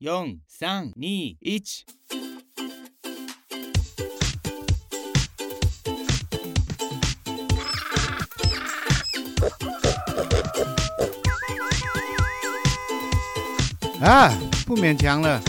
[0.00, 0.06] 四、
[0.46, 1.64] 三、二、一。
[14.00, 14.32] 啊，
[14.64, 15.42] 不勉强了。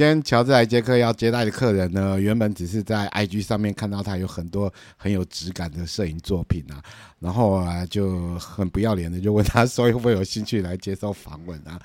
[0.00, 6.82] 今天乔治来接客要接待的客人呢，原本只是在 IG 上面看到他有很多很有质感的摄影作品啊，
[7.18, 11.78] 然后啊就很不要脸的就问他说会不会有兴趣来接受访问啊？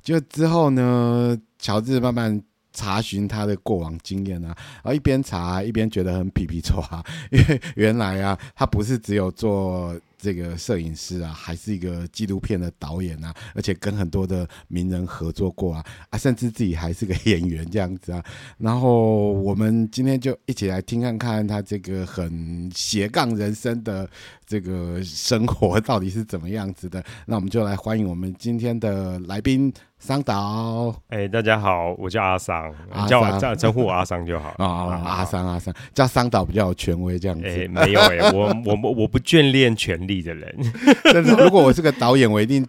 [0.00, 2.40] 就之后呢，乔治慢慢
[2.72, 4.54] 查询他的过往经验啊，
[4.84, 9.92] 然后一边查一边觉得很皮皮剉啊，因为原来啊，他不是只有做。
[10.26, 18.20] 这个摄影师啊，还是一个纪录片的导演啊，而且跟很多的名人合作过啊，啊，甚至自己还是个演员这样子啊。
[18.58, 24.10] 然后我们今天就一起来听看看他这个很斜杠人生的
[24.44, 27.00] 这个生活到底是怎么样子的。
[27.24, 29.72] 那我们就来欢迎我们今天的来宾。
[29.98, 35.02] 桑导，哎、欸，大家好，我叫阿桑，阿叫我叫称呼我阿桑就好啊、哦。
[35.02, 37.46] 阿桑，阿桑叫桑导比较有权威，这样子。
[37.46, 40.54] 哎、欸，没有哎、欸，我我我不眷恋权力的人。
[41.04, 42.66] 但是如果我是个导演，我一定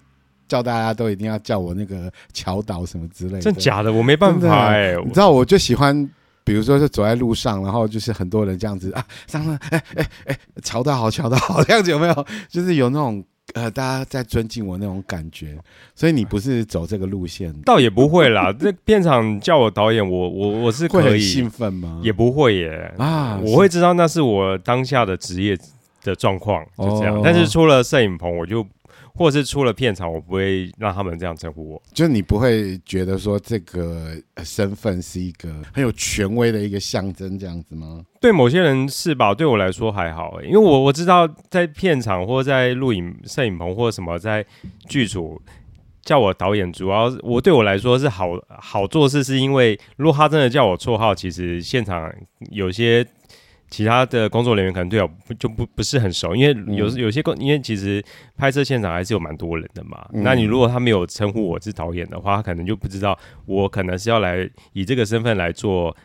[0.48, 3.42] 叫大家都一定要叫我那个乔导什么之类的。
[3.42, 4.98] 真假的，我没办法哎、欸。
[5.04, 6.10] 你知道，我就喜欢，
[6.44, 12.26] 比如说是走在路上，然后就是很多人这样子啊，上了，哎哎哎，乔导好，乔导好， 这样子有没有？
[12.50, 13.24] 就是有那种。
[13.54, 15.58] 呃，大家在尊敬我那种感觉，
[15.96, 18.52] 所以你不是走这个路线，倒也不会啦。
[18.60, 22.02] 这片场叫我导演，我我我是可以会很兴奋吗？
[22.04, 25.58] 也不会耶啊，我会知道那是我当下的职业
[26.08, 27.16] 的状况，就这样。
[27.16, 28.66] 哦、但是出了摄影棚，我就。
[29.14, 31.82] 或者是出了片场，我不会让他们这样称呼我。
[31.92, 34.12] 就你不会觉得说这个
[34.44, 38.06] 身份是一个很有权威的一个象征，这样子吗？
[38.22, 39.34] 对某些人是吧？
[39.34, 44.46] 对我来说还好，因为我我知道在片场或在录影摄影棚或者什么在
[44.88, 45.42] 剧组
[46.04, 52.14] 叫我导演，主要我对我来说是好好做事，是因为如果他真的叫我绰号，其实现场
[52.52, 53.04] 有些。
[53.70, 58.04] 其他的工作人员可能对我就不不是很熟，因为有有些工，因为其实
[58.36, 60.08] 拍摄现场还是有蛮多人的嘛。
[60.14, 65.96] 嗯、那你如果他没有称呼我是导演的话，他可能就不知道我可能是要来以这个身份来做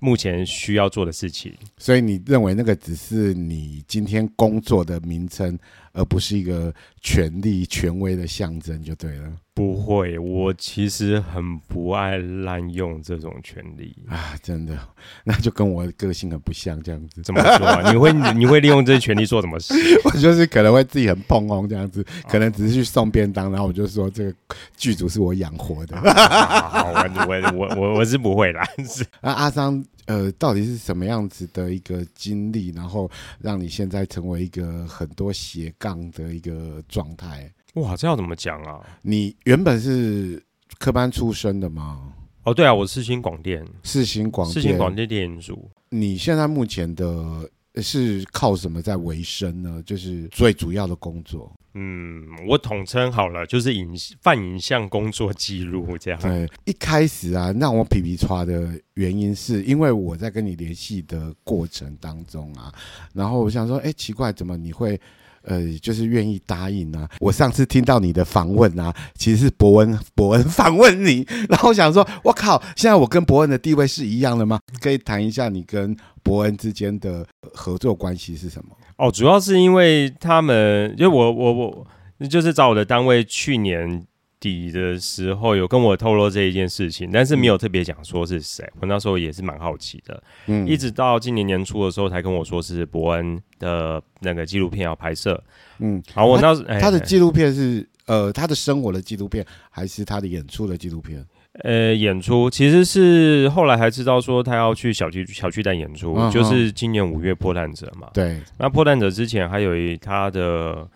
[0.00, 1.52] 目前需要做的事情。
[1.78, 5.58] 所以你认为那个只是你今天工作的名称？
[5.92, 9.32] 而不是一个权力权威的象征就对了。
[9.54, 14.74] 不会，我其实很不爱滥用这种权利啊，真的，
[15.24, 17.20] 那就跟我的个性很不像这样子。
[17.22, 17.90] 怎么说啊？
[17.92, 19.74] 你会你会利用这些权利做什么事？
[20.04, 24.34] 我就是可能会自己很碰哦这样子，可能只是去送便当，然后我就说这个
[24.74, 25.96] 剧组是我养活的。
[25.98, 28.66] 我我我我我是不会啦。
[28.88, 29.84] 是啊， 阿桑。
[30.12, 37.50] 呃，到底是什么样子的一个经历，然后让你现在成为一个很多斜杠的一个状态？
[37.74, 38.78] 哇，这要怎么讲啊？
[39.00, 40.42] 你原本是
[40.78, 42.12] 科班出身的吗？
[42.42, 45.70] 哦，对啊，我是新广电，世新广电，世新广电电影组。
[45.88, 49.82] 你现在目前的是靠什么在维生呢？
[49.86, 51.50] 就是最主要的工作。
[51.74, 56.20] 嗯，我统称好了，就是影泛影像工作记录这样。
[56.20, 62.72] 对，一开始啊，让我皮皮剉的原因是因为我在跟你联系的过程当中啊，
[63.14, 65.00] 然后我想说，哎、奇怪，怎么你会
[65.44, 67.10] 呃，就是愿意答应呢、啊？
[67.18, 74.60] 我上次听到你的访问啊，其实是伯恩伯恩 访问你，然后我想说，我靠，现在我跟伯恩的地位是一样的吗？
[74.80, 78.76] 可以谈一下你跟伯恩之间的合作关系是什么？
[79.02, 81.86] 哦，主要是因为他们，因为我我我
[82.28, 84.06] 就是找我的单位，去年
[84.38, 88.64] 底的时候有跟我透露这一件事情，但是没有特别讲说是谁。
[88.78, 95.42] 我那时候也是蛮好奇的，嗯，一直到今年年初的时候才跟我说是伯恩的那个纪录片要拍摄，
[95.80, 101.26] 嗯，好，我那时他的纪录片是呃他的生活的纪录片，还是他的演出的纪录片？
[101.64, 108.08] 呃，演出其实是后来还知道说他要去小巨小巨蛋演出，嗯、就是今年五月破烂者嘛。
[108.14, 110.88] 对，那破烂者之前还有一他的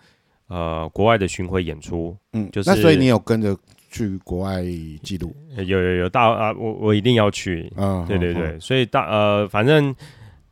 [0.47, 3.55] 呃国外的巡回演出，嗯，就是那所以你有跟着
[3.91, 4.63] 去国外
[5.03, 5.35] 记录？
[5.57, 7.71] 有有有大啊，我我一定要去。
[7.77, 9.95] 嗯，对对对，嗯、所以大呃，反正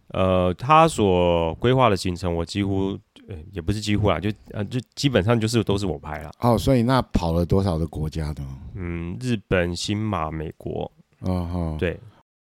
[0.10, 2.96] 呃，他所规划的行程我几乎。
[3.28, 6.32] 对，也不是几乎啦，就呃，就基本上就是都是我拍了。
[6.40, 8.48] 哦，所以那跑了多少个国家呢？
[8.76, 10.92] 嗯，日本、新马、美国。
[11.22, 12.00] 哦哈，对，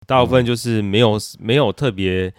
[0.08, 2.34] 大部分就是没有没有特别，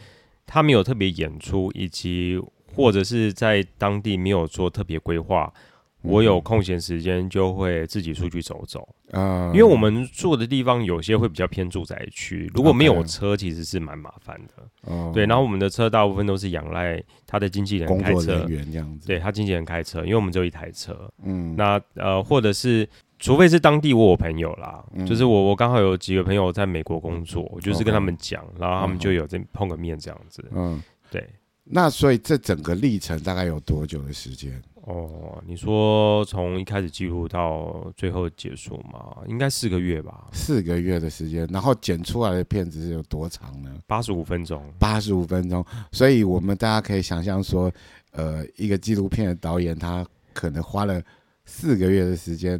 [0.45, 2.41] 他没有特别演出，以及
[2.75, 5.53] 或者是在当地没有做特别规划。
[6.03, 15.13] 我有空闲时间就会自己出去走走啊，因为我们住的地方有些会比较偏住宅区，如果没有车，其实是蛮麻烦的。
[15.13, 19.07] 对，然后我们的车大部分都是仰赖他的经纪人开车，人员这样子。
[19.07, 21.11] 对，他经纪人开车，因为我们只有一台车。
[21.23, 22.89] 嗯，那呃，或者是
[23.19, 30.45] 除非是当地我有朋友啦，嗯、就是我我刚好有几个朋友在美国工作，我就是跟他们讲，然后他们就有这碰个面这样子。
[30.53, 31.25] 嗯，对。
[31.65, 34.61] 那所以这整个历程大概有多久的时间？
[34.85, 40.27] 哦，你说从一开始记录到最后结束嘛，应该四个月吧？
[40.33, 43.71] 四个月的时间，然后剪出来的片子是有多长呢？
[43.87, 44.61] 八十五分钟。
[44.81, 47.71] 八十五分钟，所以我们大家可以想象说，
[48.11, 51.01] 呃，一个纪录片的导演他可能花了
[51.45, 52.59] 四个月的时间，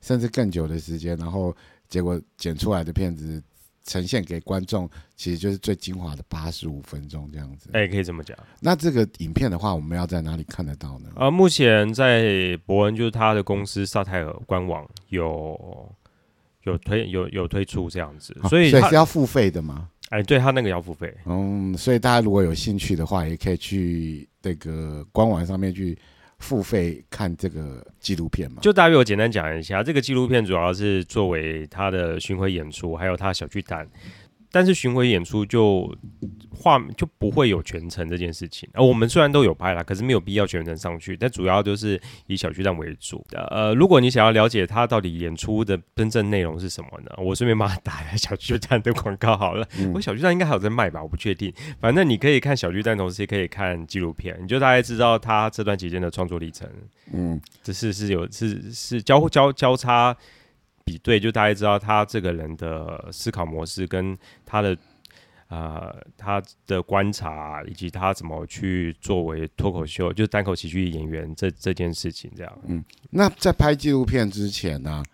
[0.00, 1.54] 甚至更久的时间，然后
[1.88, 3.40] 结果剪出来的片子。
[3.90, 7.70] 呈现给观众，其实就是最精华的八十五分钟这样子。
[7.72, 8.38] 哎、欸，可以这么讲。
[8.60, 11.08] 那这个影片的话，我们要在哪里看得到呢？
[11.16, 15.92] 呃，目前在博恩，就是他的公司萨泰尔官网有
[16.62, 19.88] 有推有有推出这样子，所以所以是要付费的吗？
[20.10, 21.12] 哎、欸，对他那个要付费。
[21.26, 25.98] 嗯，所以大家如果有兴趣的话，也可以去那个官网上面去。
[26.40, 28.58] 付费看这个纪录片嘛？
[28.60, 33.86] 就大约我简单讲一下，这个纪录片主要是作为他的巡回演出，还有他小巨蛋。
[34.52, 35.92] 但是巡回演出就
[36.50, 41.16] 画就不会有全程这件事情，而我们虽然都有拍啦，可是没有必要全程上去。
[41.16, 43.42] 但主要就是以小巨蛋为主的。
[43.50, 47.10] 呃，如果你想要了解他到底演出的真正内容是什么呢？
[47.18, 49.66] 我顺便帮他打一下小巨蛋的广告好了。
[49.78, 51.02] 嗯、我小巨蛋应该还有在卖吧？
[51.02, 51.52] 我不确定。
[51.80, 56.68] 反正你可以看小巨蛋，同时也可以看纪录片，你就大概知道他这段期间的创作历程。
[57.12, 60.16] 嗯，这是是有是是交交交叉。
[60.84, 64.76] 比对，就大家知道他这个人的思考模式，跟他的
[65.46, 72.58] 啊、呃、他的观察，以及他怎么去作为脱口秀，就是单口喜剧演员这这件事情，这样。
[72.66, 75.04] 嗯，那在拍纪录片之前呢、啊，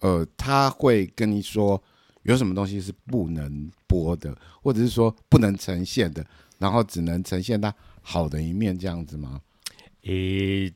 [0.00, 1.82] 呃，他会跟你说
[2.22, 6.24] 有什么东西是不能播的，或者是说不能呈现的，
[6.58, 9.40] 然后只能呈现他好的一面，这样子吗？
[10.02, 10.74] 诶、欸。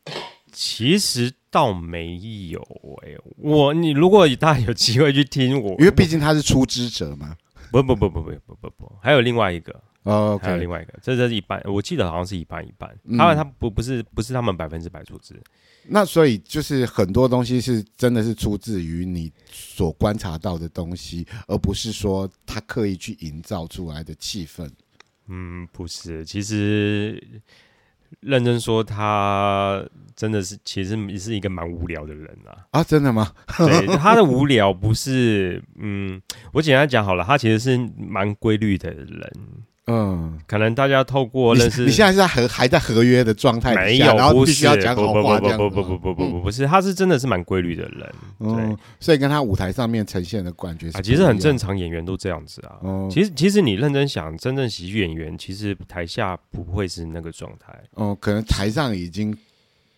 [0.53, 2.17] 其实倒没
[2.49, 2.61] 有
[3.03, 7.37] 哎、欸，我你如果大家有机会去听我，因为毕竟他是出资者嘛。
[7.73, 12.91] 不不不不不不不不，还有另外一个哦，okay、还有另外一个，这这是一半，我记得好像是一半一半。
[13.05, 15.41] 嗯、他们他不不是不是他们百分之百出资。
[15.87, 24.69] 那所以就是很多东西是真的是出自于你所观察到的东西，而不是说他刻意去营造出来的气氛。
[25.29, 27.23] 嗯，不是，其实。
[28.21, 29.83] 认真说，他
[30.17, 32.67] 真的是其实也是一个蛮无聊的人啊！
[32.73, 33.33] 啊，真的吗？
[33.57, 36.21] 对，他的无聊不是，嗯，
[36.53, 39.33] 我简单讲好了，他其实是蛮规律的人。
[39.91, 45.59] 嗯，可能大家透过认识，你现在是在合，还在合约的状态，没有，然后不需要讲好话这样。
[45.59, 48.15] 不不不不不不是，他是真的是蛮规律的人。
[48.39, 48.77] 对。
[49.01, 52.79] 所以跟他舞台上面呈现的感觉，其实很正常，演员都这样子啊。
[53.11, 57.75] 其实其实你认真想，真正喜剧演员其实台下不会是那个状态。
[57.95, 59.37] 哦，可能台上已经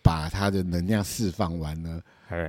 [0.01, 2.01] 把他的能量释放完了，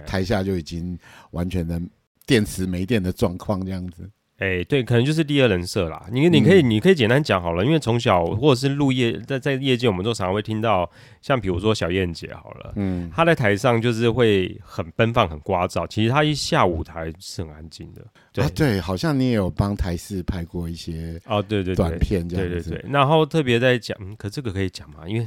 [0.06, 0.98] 台下就已经
[1.32, 1.80] 完全的
[2.26, 4.08] 电池没电的状况这样子。
[4.38, 6.06] 哎、欸，对，可能就是第二人设啦。
[6.10, 10.90] 你你可以、嗯、你可以简单讲好了，因为从小或者是入业在在业界，我们都常常会听到，
[11.22, 18.04] 像比如说小燕姐好了，嗯，她在台上就是会很奔放、很聒噪，其实她一下舞台是很安静的。
[18.34, 22.90] 对、啊，对，好像你也有帮台视拍过一些哦，对对短片这样子，对对对。
[22.90, 25.06] 然后特别在讲、嗯，可这个可以讲吗？
[25.06, 25.26] 因为。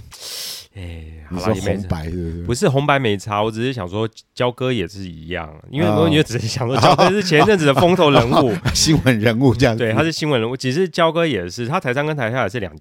[0.75, 2.69] 哎，好啦，红白是不是？
[2.69, 9.83] 红白没差，我只是想说，焦哥也是一样，因为我也只是想说，焦哥是前一阵子的风头人物、 新闻人物这样子。
[9.83, 10.55] 对，他是新闻人物。
[10.55, 12.71] 其实焦哥也是，他台上跟台下也是两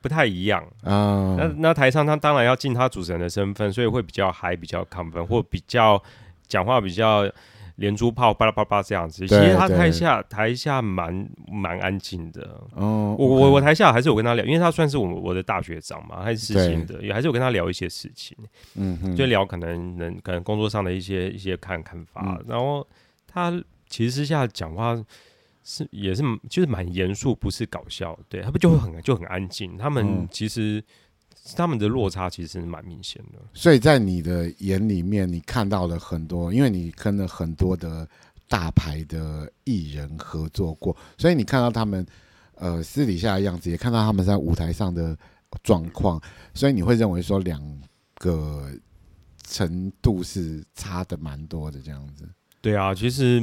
[0.00, 1.34] 不太一样啊。
[1.36, 6.00] 那那台上他当然要尽他主持人的身份，所以会比较嗨，比较亢奋，或比较
[6.46, 7.28] 讲话比较。
[7.78, 9.26] 连珠炮，巴拉巴拉这样子。
[9.26, 12.60] 其实他台下台下蛮蛮安静的。
[12.74, 18.36] 哦，我我我台下还是有跟他聊，因为他算是我我的大学长嘛，还是事情的，也还是有跟他聊一些事情。
[18.74, 22.36] 嗯哼，就聊可能能可能工作上的一些一些看看法。
[22.38, 22.86] 嗯、然后
[23.26, 23.50] 他
[23.88, 24.96] 其实私下讲话
[25.62, 28.18] 是也是就是蛮严肃，不是搞笑。
[28.28, 29.76] 对，他不就会很就很安静。
[29.76, 30.82] 他们其实。
[31.56, 38.08] 他们的落差其实是蛮明显的，所以在你的眼里面，你看到了很多，因为你跟了很多的
[38.46, 42.06] 大牌的艺人合作过，所以你看到他们
[42.54, 45.16] 呃私底下的样子，也看到他们在舞台上的
[45.62, 46.20] 状况，
[46.54, 47.62] 所以你会认为说两
[48.16, 48.70] 个
[49.44, 52.28] 程度是差的蛮多的这样子。
[52.60, 53.42] 对啊，其实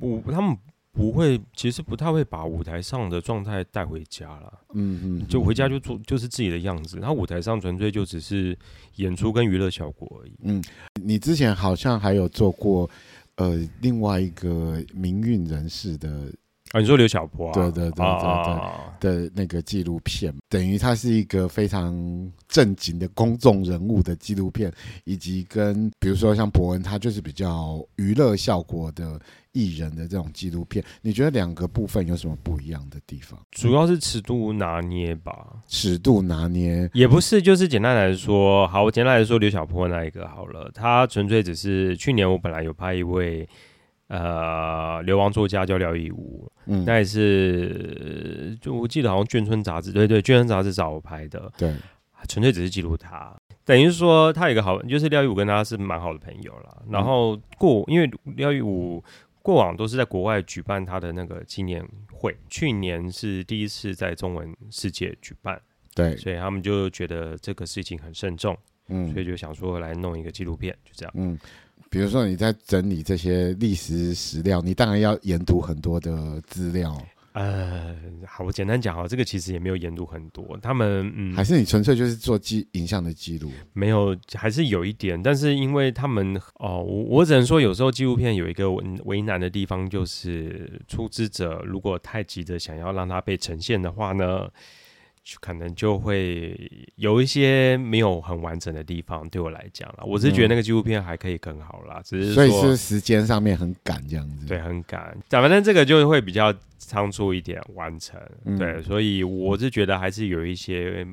[0.00, 0.56] 我他们。
[0.94, 4.60] 不会，其实不太会把舞台上的状态带回家了。
[4.74, 7.00] 嗯嗯，就回家就做就是自己的样子。
[7.00, 8.56] 他舞台上纯粹就只是
[8.96, 10.32] 演出跟娱乐效果而已。
[10.44, 10.62] 嗯，
[11.02, 12.88] 你之前好像还有做过
[13.36, 16.32] 呃另外一个民运人士的
[16.74, 17.52] 啊，你说刘小波啊？
[17.54, 18.04] 对对对对对。
[18.04, 21.92] 啊的那个纪录片，等于它是一个非常
[22.48, 24.72] 正经的公众人物的纪录片，
[25.04, 29.20] 以及跟比如说像博恩，他就是比较娱乐效果的
[29.52, 30.82] 艺人的这种纪录片。
[31.02, 33.38] 你觉得两个部分有什么不一样的地方？
[33.50, 43.46] 主要是尺度拿捏吧，尺度拿捏也不是，就是简单来说，好，我简单来说刘晓波那一个好了，他纯粹只是去年我本来有拍一位。
[44.08, 51.74] 呃，流亡作家叫廖一武，嗯，那也是，就我记得好像眷村杂志，对对，眷村杂志找我拍的，对，
[52.28, 53.34] 纯粹只是记录他，
[53.64, 56.82] 等于说他有一个好，就是廖一武跟他是蛮好的朋友了。
[56.90, 59.02] 然后过，因为廖一武
[59.40, 61.82] 过往都是在国外举办他的那个纪念
[62.12, 65.58] 会，去年是第一次在中文世界举办，
[65.94, 68.54] 对，所以他们就觉得这个事情很慎重，
[68.88, 71.38] 嗯，所以就想说来弄一个纪录片，就这样，嗯。
[71.94, 77.00] 比如说你在整理这些历史史料，你当然要研读很多的资料。
[77.34, 77.94] 呃，
[78.26, 80.58] 好，我简单讲哦，这个其实也没有研读很多。
[80.60, 83.48] 他们嗯，还是你纯粹就是做记影像的记录？
[83.74, 85.22] 没有，还是有一点。
[85.22, 88.68] 但是因为他们哦，我我只能说，有时候纪录片有一个
[89.04, 94.48] 为难的地方，就是出资者如果太急着想要让它被呈现的话呢。
[95.40, 105.16] 可能就会有一些没有很完整的地方，对我来讲啦，我是觉得那个纪录片还可以更好啦，只是所以是时间上面很赶这样子，对，很赶。
[105.30, 108.20] 反正这个就会比较仓促一点完成，
[108.58, 111.06] 对，所以我是觉得还是有一些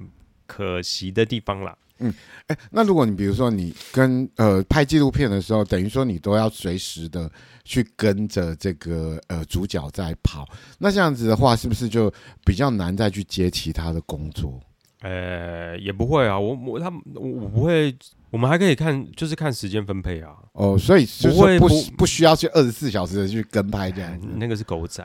[0.46, 1.78] 可惜的地方啦。
[2.02, 2.14] 嗯，
[2.48, 7.32] 哎，那如果你比如说你跟呃拍纪录片的时候，等于说你都要随时的
[7.64, 10.48] 去跟着这个呃主角在跑，
[10.80, 12.12] 那这样子的话，是不是就
[12.44, 14.60] 比较难再去接其他的工作？
[15.02, 17.96] 呃，也不会啊，我我他们我我不会，
[18.30, 20.32] 我们还可以看，就是看时间分配啊。
[20.54, 21.68] 哦，所以不会不
[21.98, 25.04] 不需要去二十四小时的去跟拍这样子，那个是狗仔。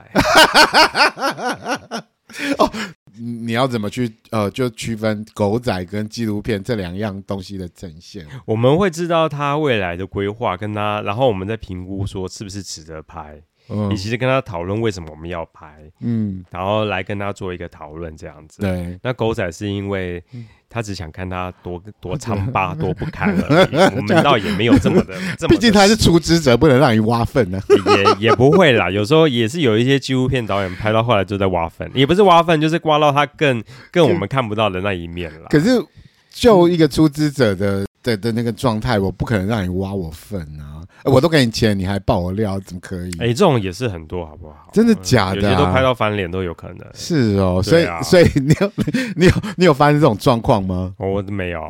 [2.58, 2.72] 哦。
[3.18, 8.26] 你要怎么去呃，就区分狗仔跟纪录片这两样东西的呈现？
[8.44, 13.42] 我们会知道他未来的规划，跟他，然后我们再评估说是不是值得拍。
[13.68, 18.62] 嗯，以及跟他讨论为什么我们要拍，嗯，然后来跟他做一个讨论这样子。
[18.62, 20.22] 对，那狗仔是因为
[20.68, 23.76] 他只想看他多 多苍巴多不堪而已。
[23.96, 25.14] 我们倒也没有这么的，
[25.48, 27.60] 毕竟他是出资者，不能让你挖粪呢。
[28.18, 35.48] 也也不会啦，有时候也是有一些纪录片导演拍到后来就在挖粪，也不是挖粪，就是挖到他更更我们看不到的那一面了。
[35.50, 35.84] 可是
[36.30, 37.86] 就一个出资者的。
[38.06, 40.86] 的的那个状态，我不可能让你挖我粪啊！
[41.04, 43.10] 我都给你钱，你还爆我料，怎么可以？
[43.18, 44.70] 哎、欸，这种也是很多，好不好？
[44.72, 45.50] 真的假的、啊？
[45.52, 46.78] 有些都拍到翻脸都有可能。
[46.94, 48.72] 是哦，所以、啊、所以你有
[49.16, 50.94] 你有你有发生这种状况吗？
[50.98, 51.66] 我没有。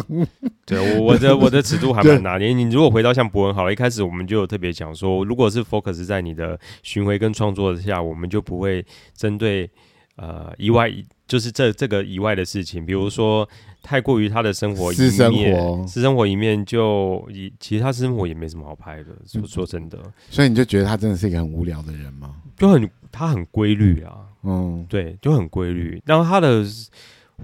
[0.64, 2.48] 对，我我的我的尺度还蛮拿捏。
[2.48, 9.70] 你如果回到像博文好了，一开始我们就有特别讲说，如果是 focus 在你的巡回跟创作下，我们就不会针对
[10.16, 10.90] 呃以外。
[11.26, 13.48] 就是这这个以外的事情，比如说
[13.82, 19.98] 太过于他的生活一面，私生活，私生活一面就以其实他私生活也没什么好拍的，说说真的。
[20.30, 22.36] 所以你就觉得他真的是一个很无聊的人吗？
[22.56, 26.00] 就很他很规律啊，嗯，对，就很规律。
[26.04, 26.64] 然后他的。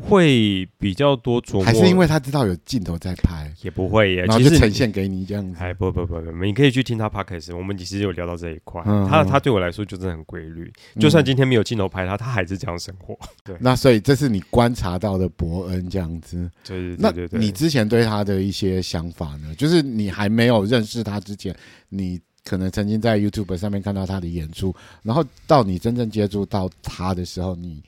[0.00, 5.58] 会比较多琢磨，还是因为他知道有镜头在拍，也不会耶，然后就呈现给你这样子。
[5.60, 8.82] 哎，不不不不，你可以去听他 podcast，我们其实有聊到这一块。
[8.86, 13.18] 嗯、他他对我来说就真的很规律，嗯、就算今天没有镜头拍他，他还是这样生活。
[13.44, 16.50] 对，那所以这是你观察到的伯恩这样子。
[16.64, 17.38] 对对对对。
[17.38, 19.54] 你之前对他的一些想法呢？
[19.56, 21.54] 就是你还没有认识他之前，
[21.90, 27.82] 你可能曾经在 YouTube 上面看到他的演出，然后到你真正接触到他的时候，你。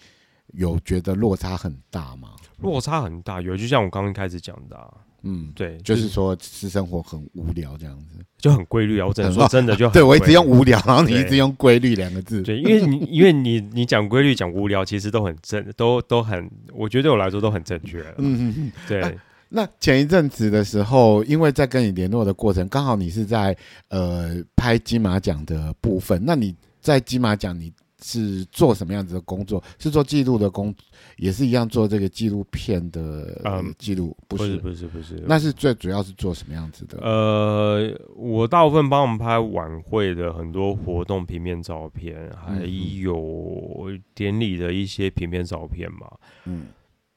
[0.57, 2.31] 有觉得落差很大吗？
[2.61, 4.89] 落差很大，有就像我刚刚开始讲的、啊，
[5.23, 9.07] 嗯，对，就是说私生活很无聊这样子，就很规律啊。
[9.07, 18.01] 我只能说真的就很，对我一直用无聊，然后你一直用规律两个字，对，因为你因为你你讲规律讲无聊，其实都很正，都都很，我觉得对我来说都很正确。
[18.19, 19.13] 嗯嗯嗯，对、啊。
[19.49, 23.55] 那前一阵子的时候，因为在跟你联络的过程，刚好你是在
[23.89, 27.73] 呃拍金马奖的部分，那你在金马奖你。
[28.05, 29.65] 是做什么样子的工作？
[29.79, 30.75] 是做记录的工，
[31.17, 34.15] 也是一样做这个纪录片的记录？
[34.29, 36.99] 不是，不是，不是，那是最主要是做什么样子的？
[37.01, 42.63] 呃，我大部分帮我们拍晚会的很多活动平面照片，还
[43.01, 46.07] 有典礼的一些平面照片嘛。
[46.45, 46.67] 嗯。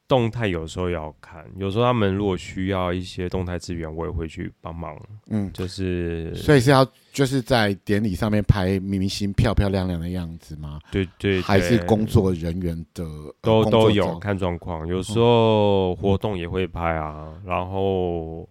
[0.08, 4.98] 动态有时候要看，有时候他们如果需要一些动态资源，我也会去帮忙。
[5.28, 10.80] 嗯，就是所以是要就是在典礼上面拍明星漂漂亮亮的样子吗？
[10.90, 13.04] 对对，对，还是工作人员的
[13.42, 17.28] 都都有看状况，有时候活动也会拍啊。
[17.44, 18.48] 然后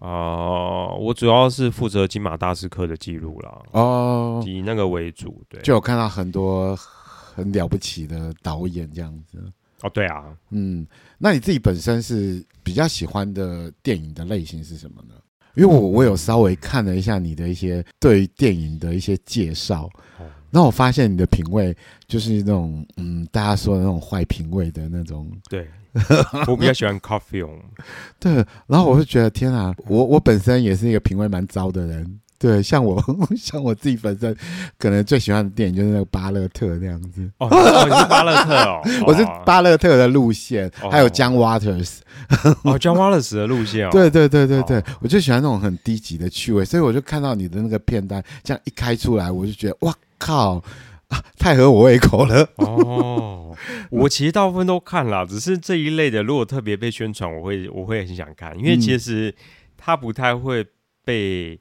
[0.00, 3.62] 啊、呃，我主要是负责金马大师课的记录啦。
[3.70, 5.40] 哦，以那个为主。
[5.48, 9.38] 对，就有看到很多很了不起的导演这样子。
[9.82, 10.86] 哦，对啊，嗯，
[11.18, 15.14] 那你自己本身是比较喜欢的电影的类型是什么呢？
[15.54, 19.90] 因为我我有稍微看了一下你的一些对于电影的一些介绍。
[20.54, 21.74] 那我发现你的品味
[22.06, 25.30] 就是那种，嗯，大家说的那种坏品味的那种。
[25.48, 25.66] 对，
[26.46, 27.46] 我比较喜欢 coffee。
[28.20, 28.34] 对，
[28.66, 32.20] 然后我就觉得天啊，我我本身也是一个品味蛮糟的人。
[32.42, 33.02] 对，像我
[33.38, 34.36] 像我自己本身，
[34.76, 37.30] 可能最喜欢的电影就是那个巴勒特那样子。
[37.38, 41.98] 哦，你是巴勒特哦， 我是巴勒特的路线，还有 John Waters。
[42.64, 43.90] 哦， John Waters 的路线哦。
[43.92, 49.94] 对对对对对，我就喜欢那种很低级的趣味，所以我就看到你的那个片单，这样一开出来，我就觉得哇。
[50.24, 50.62] 靠
[51.08, 53.52] 啊，太合我胃口了哦！
[53.90, 59.34] 我其实大部分都看了，只是这一类的，如果特别被宣传，我会我会很想看，因为其实
[59.76, 60.64] 它不太会
[61.04, 61.58] 被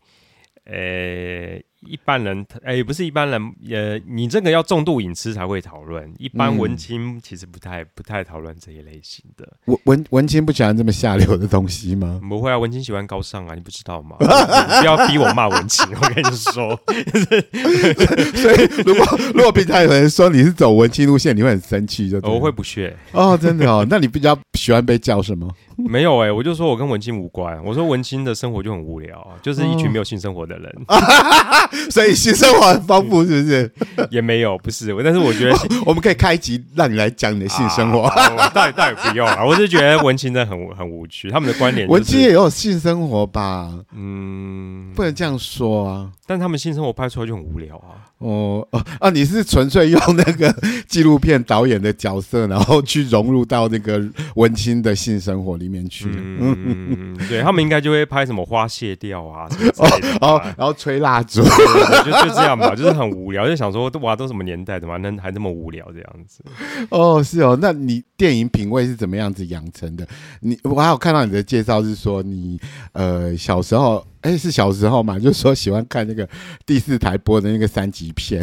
[0.71, 1.61] 呃。
[1.83, 6.13] 一般人，哎、欸，不是一般人，呃，你这个要重度隐私才会讨论。
[6.19, 9.51] 一般文青其实不太、嗯、不太讨论这一类型的。
[9.65, 12.21] 文文文青不喜欢这么下流的东西吗？
[12.29, 14.15] 不会啊，文青喜欢高尚啊，你不知道吗？
[14.79, 16.79] 不要逼我骂文青，我跟你说。
[18.37, 22.95] 所以，如果如果平常有人说你是走文青路线，你会很生气，就我会不屑。
[23.11, 25.51] 哦，真的哦，那你比较喜欢被叫什么？
[25.89, 27.63] 没有哎、欸，我就说我跟文青无关。
[27.63, 30.75] 我说文青的生活就很无聊，就是一群没有性生活的人。
[30.87, 30.97] 哦
[31.89, 33.71] 所以性生活很丰富，是不是？
[34.11, 34.95] 也没有，不是。
[35.03, 38.09] 但是我觉得我们可以开一集让你来讲你的性生活。
[38.53, 41.29] 倒也倒也不用啊，我是觉得文青真的很很无趣。
[41.31, 43.71] 他们的观点，文青也有性生活吧？
[43.95, 46.11] 嗯，不能这样说啊。
[46.27, 48.07] 但他们性生活拍出来就很无聊啊。
[48.19, 49.09] 哦哦啊！
[49.09, 50.55] 你是纯粹用那个
[50.87, 53.99] 纪录片导演的角色，然后去融入到那个
[54.35, 56.09] 文青的性生活里面去。
[56.09, 61.41] 嗯嗯嗯，对他们应该就会拍什么花谢掉啊什么之类的哦，然后吹蜡烛。
[61.41, 66.43] 就就这样吧，就是很无聊，就想说哇，都什么年代怎么，能还这么无聊这样子？
[66.89, 70.07] 哦，是哦，那你电影品味是怎么样子养成的？
[70.41, 72.59] 你我还有看到你的介绍是说你
[72.93, 76.27] 呃小时候，哎、是小时候嘛，就说喜欢看那个
[76.65, 78.41] 第四台播的那个三级片。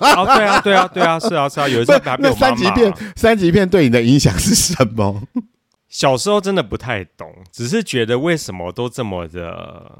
[0.00, 2.50] 哦，对啊，对啊，对啊，是啊，是啊，有一次还没有妈妈。
[2.50, 5.22] 那三级片，三级片对你的影响是什么？
[5.90, 9.98] 小时候真的不太懂，只是觉得为什么都这么的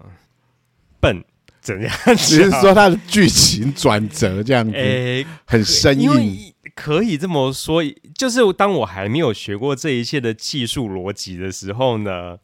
[0.99, 1.23] 笨。
[1.61, 1.93] 怎样？
[2.17, 6.55] 只是说它的剧情转折这样子，欸、很生硬。
[6.75, 7.83] 可以这么说，
[8.15, 12.39] 就是当我还没有学过这一切的技术逻辑的时候呢，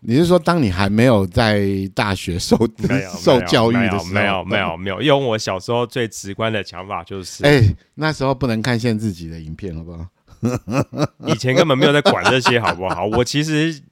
[0.00, 2.58] 你是说当你还没有在大学受
[3.22, 4.04] 受教育的时候？
[4.06, 5.00] 没有，没有，没有。
[5.00, 10.04] 用我小时候最直观的想法就是，哎、欸，那时候不能看限自己的影片，好不好？
[11.26, 13.06] 以前根本没有在管这些好不好？
[13.06, 13.82] 我其实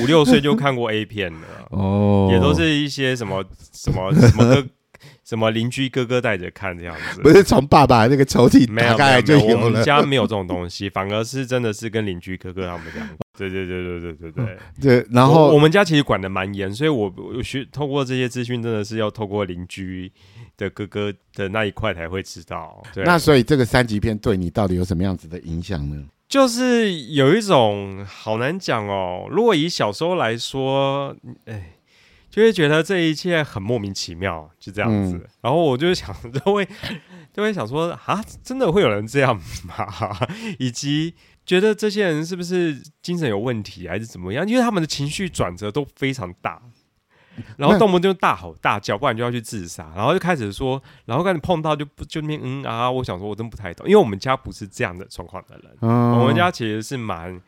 [0.00, 4.64] 五六岁就看过 A 片了，哦，也都是一些什么什么什么
[5.24, 7.20] 什么邻居哥哥带着看这样子。
[7.20, 13.06] 不是从爸爸那个抽屉，没有没有，我们家没有这种东西，反而是真的是跟邻居哥哥他们讲。
[13.36, 15.06] 对对对对对对对对。
[15.12, 20.10] 然后我们家其实管的蛮严，所以我我学透过这些资讯，真的是要透过邻居。
[20.58, 22.82] 的哥哥的那一块才会知道。
[22.92, 26.04] 对，那所以这个三级片对你到底有什么样子的影响呢？
[26.28, 29.26] 就是有一种好难讲哦。
[29.30, 31.16] 如果以小时候来说，
[31.46, 31.78] 哎，
[32.28, 35.14] 就会觉得这一切很莫名其妙，就这样子。
[35.14, 36.68] 嗯、然后我就想，就会
[37.32, 40.18] 就会想说，啊，真的会有人这样吗？
[40.58, 41.14] 以及
[41.46, 44.46] 觉得这些人是不是精神有问题，还是怎么样？
[44.46, 46.60] 因为他们的情绪转折都非常大。
[47.56, 57.40] 然后动不动就大吼大叫，不然就要去自杀，然后就开始说，然后跟你碰到就不就那边嗯啊，我想说我真不太懂，因为我们家不是这样的状况的人，哦、我们家其实是蛮。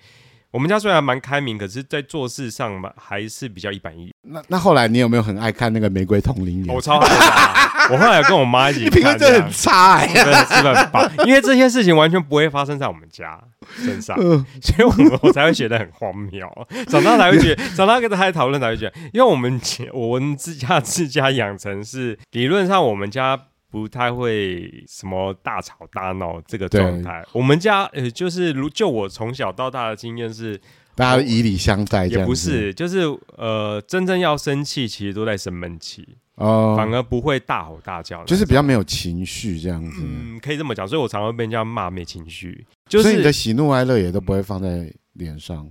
[0.53, 4.15] 我们家虽然蛮开明，可是，在做事上嘛，还是比较一板一眼。
[4.23, 6.67] 那那后来，你有没有很爱看那个《玫瑰瞳铃眼》？
[6.73, 8.87] 我超爱的，我后来有跟我妈一起看。
[8.91, 11.09] 你评论真的很差哎、欸，真的是很棒。
[11.27, 13.41] 因为这些事情完全不会发生在我们家
[13.77, 16.49] 身上，呃、 所以我我才会觉得很荒谬。
[16.89, 19.61] 长大才会觉得， 长大跟他还讨论才会觉得，因为我们
[19.93, 23.41] 我们自家自家养成是理论上我们家。
[23.71, 27.25] 不太会什么大吵大闹这个状态。
[27.33, 30.61] 我们家呃，就是如就我从小到大的经验是，
[30.97, 33.03] 大家以礼相待，也不是，就是
[33.37, 40.03] 呃，真正要生气，其实都在生闷气哦，反而不会大吼大叫，就是比较没有情绪这样子。
[40.05, 42.67] 嗯，可以这么讲，所以我常常被人家骂没情绪。
[42.89, 45.71] 就是所以你的喜怒哀乐也都不会放在脸上，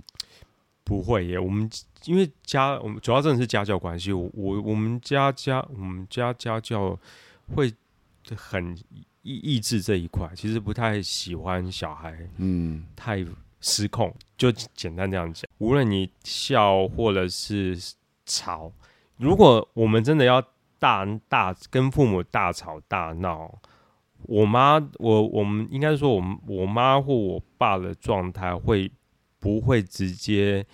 [0.84, 1.38] 不会耶。
[1.38, 1.68] 我们
[2.06, 4.10] 因为家，我们主要真的是家教关系。
[4.10, 6.98] 我我我们家家我们家家教
[7.54, 7.70] 会。
[8.36, 8.76] 很
[9.22, 13.24] 抑抑制这一块，其实不太喜欢小孩，嗯，太
[13.60, 14.14] 失控。
[14.36, 17.78] 就简单这样讲，无论你笑或者是
[18.24, 18.72] 吵。
[19.16, 20.42] 如果我们真的要
[20.78, 23.60] 大大跟父母大吵大闹，
[24.22, 28.90] 我妈我我们应该说，我们我妈或我爸的状态会
[29.38, 30.64] 不会直接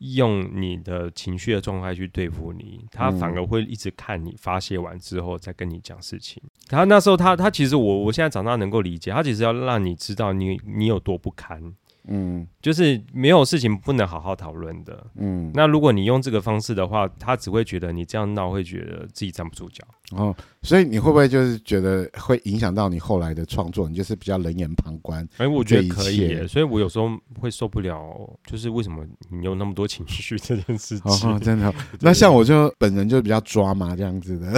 [0.00, 2.84] 用你的情绪的状态去对付你？
[2.90, 6.42] 他反而会一直看你发泄完之后再跟你讲事情。
[6.68, 11.74] 他那时候他他其实我我现在长大能够理解，他其实要让你知道你你有多不堪。
[12.08, 15.06] 嗯，就是没有事情不能好好讨论的。
[15.16, 19.84] 嗯，那如果你用这个方式的话，他只会觉得你这样闹，会觉得自己站不住脚。
[20.16, 23.88] 哦，所以你会不会就是觉得会影响到你后来的创作？
[23.88, 25.26] 你就是比较冷眼旁观？
[25.36, 26.46] 哎，我觉得可以。
[26.48, 27.08] 所以我有时候
[27.38, 27.96] 会受不了，
[28.44, 31.30] 就是为什么你有那么多情绪这件事情？
[31.30, 31.72] 哦，真的。
[32.00, 34.48] 那像我就本人就比较抓嘛，这样子的。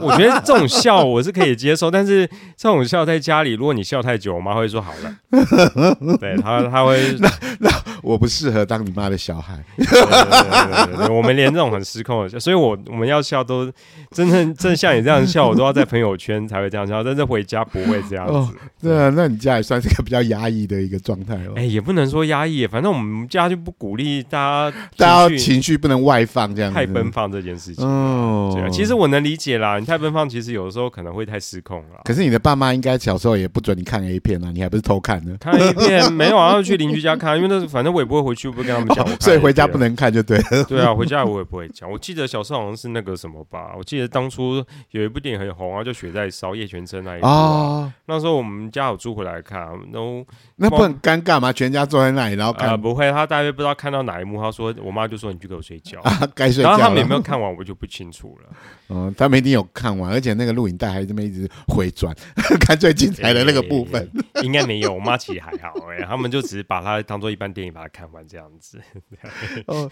[0.00, 5.16] 我觉得这种笑我是可以接受，但是这种笑在家里，如果你笑太久，我妈会说好了。
[6.20, 7.70] 对他，他会 那那
[8.02, 9.58] 我不适合当你妈的小孩。
[9.76, 13.70] 对对对对对，我们连这种很失控的笑，所以我我们要笑都
[14.10, 14.74] 真正正。
[14.74, 18.32] 像你这样笑，我都要在朋友圈才会这样笑，但是回家不会这样子。
[18.32, 18.50] 哦、
[18.82, 21.52] 对啊，那你家也算是个比较压抑的一个状态哦。
[21.56, 27.86] 哎、欸，也不能说压抑，反正我们家就不鼓励大家， 大家情绪不能外放，这样太奔放这件事情。
[27.86, 32.00] 哦，对啊，其实我能理解啦，你太奔放，其实有的时候可能会太失控了。
[32.04, 35.36] 可是你的爸妈应该小时候也不准你看 A 片啊，你还不是偷看呢？
[35.38, 40.64] 看 A 片没有啊，要去邻居家看，因为那反正我也不会回去，不会跟他们讲、哦，所以回家不能看就对了。
[40.66, 41.90] 对啊，回家我也不会讲。
[41.90, 45.34] 我记得小时候好像是那个什么吧，我记得当初有一部电影。
[45.34, 47.32] 很红啊，就雪在烧，叶全真那一部啊。
[47.32, 49.60] 哦、那时候我们家有租回来看，
[49.92, 51.52] 然后那不很尴尬吗？
[51.52, 54.40] 全家坐在那里，然后看、呃、不会，他大约不知道看到哪一幕。
[54.40, 56.70] 他说，我妈就说你去给我睡觉 啊，该睡觉。
[56.70, 58.56] 然后他们有没有看完，我就不清楚了。
[58.90, 62.14] 嗯，他们一定有看完，而且那个录影带还这么一直回转，
[62.60, 64.08] 看最精彩的那个部分。
[64.34, 68.80] 欸、应该没有，我妈其实还好哎、欸，他们就只是把它当做一般电影把它看完这样子。
[69.66, 69.90] 哦，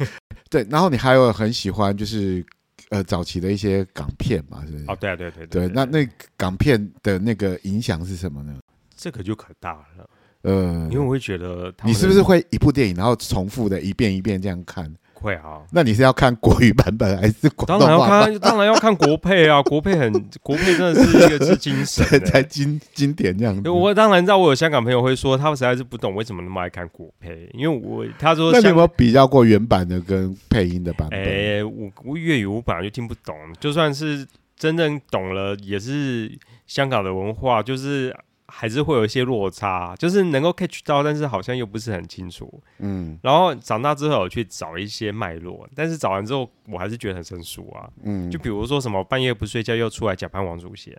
[0.49, 2.45] 对，然后你还有很喜欢就是。
[2.89, 4.85] 呃，早期的一些港片嘛，是不是？
[4.89, 5.73] 哦，对啊，对对对，对。
[5.75, 8.59] 那那港片的那个影响是什么呢？
[8.95, 10.11] 这个就可大了。
[10.43, 14.93] 呃，因为我会觉得，你是不是会一部电影然后重复的一遍一遍这样看？
[15.23, 17.89] 会啊，那你是要看国语版本还是广东版？
[17.89, 19.63] 当然要看，当然要看国配啊！
[19.65, 23.71] 国配很，国配真的是一个是精神、欸，才经经典这样子。
[23.71, 31.19] 我当然知道，我有香港朋友会说，他们实在是不懂为什么那么爱看国配，因为我他说，那你有没有比较过原版的跟配音的版本？
[31.19, 38.15] 哎、欸，我我粤语我本来就听不懂，就算是真正懂了，也是香港的文化，就是。
[38.55, 42.63] 还是会有一些落差，就是能够 catch 到，但是好像又不是很清楚。
[42.79, 47.89] 嗯，然后长大之后有去找一些脉络，但是找完之后我还是觉得很生疏啊。
[48.05, 50.95] 嗯，就比如说什么半夜不睡觉又出来假扮王祖贤，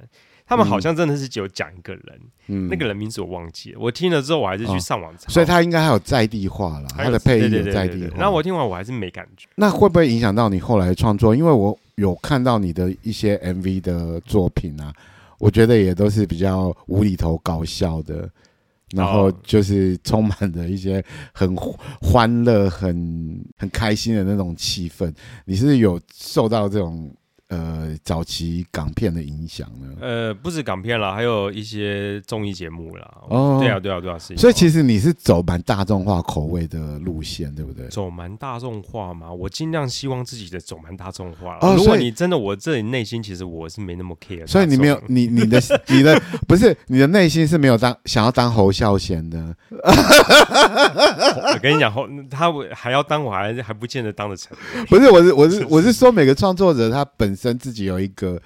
[0.48, 3.80] 他们好像真的是只有讲一个人，嗯，那个人名字我忘记了。
[3.80, 8.16] 我听了之后我还是去上网查，哦，所以他应该还有在地化了，他的配音有在地化。
[8.18, 9.48] 那我听完我还是没感觉。
[9.56, 11.36] 那会不会影响到你后来的创作？
[11.36, 14.92] 因为我有看到你的一些 MV 的作品啊。
[15.44, 18.30] 我觉得也都是比较无厘头搞笑的，
[18.92, 21.04] 然后就是充满着一些
[21.34, 21.54] 很
[22.02, 25.14] 欢乐、很很开心的那种气氛。
[25.44, 27.14] 你是有受到这种？
[27.54, 29.88] 呃，早期港片的影响呢？
[30.02, 33.08] 呃，不止港片啦，还有一些综艺节目啦。
[33.30, 34.36] 哦，对啊，对啊，对啊，是。
[34.36, 37.88] 所以其实你是走蛮大众化口味的路线，对不对？
[37.90, 41.60] 走蛮大众化嘛，我尽量希望自己的走蛮大众化。
[41.62, 44.48] 哦，如果你真的，我这里内心其实我是没那么 care。
[44.48, 49.56] 所以你没有，你你的 你的不是你的内心是没有当想要当侯孝贤的。
[49.70, 54.58] 我跟你讲，侯他还要当，我还还不见得当得成。
[54.90, 57.43] 不是，我是我是我是说，每个创作者他本身。
[57.52, 58.40] 自己有一个，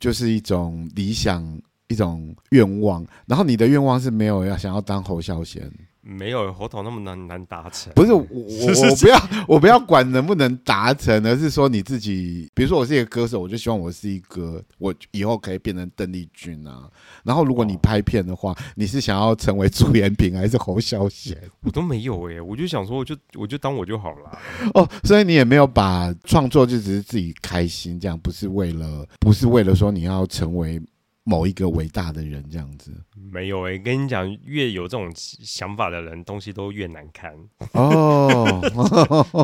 [0.00, 1.46] 就是一种理想，
[1.86, 5.70] 一种愿望，然后你的愿望是没有要想要当侯孝贤。
[6.04, 8.40] 没有喉头那么难难达成，不是我我
[8.90, 16.90] 我不要我不要管能不能达成，而是说你自己，比如说我是一个歌手，我就希望我是一个，我以后可以变成邓丽君啊。
[17.22, 21.38] 然后如果你拍片的话，哦、你是想要成为朱延平还是侯孝贤？
[21.62, 24.38] 我都没有哎、欸，我就想说，我就我就当我就好了。
[24.74, 30.82] 哦，所以你也没有把创作就只是自己开心这样，不是为了不是为了说你要成为。
[31.24, 32.90] 某一个伟大的人这样子，
[33.30, 37.32] 没有哎、欸，跟你讲，越有这种想法的人，东西都越难看
[37.74, 38.60] 哦。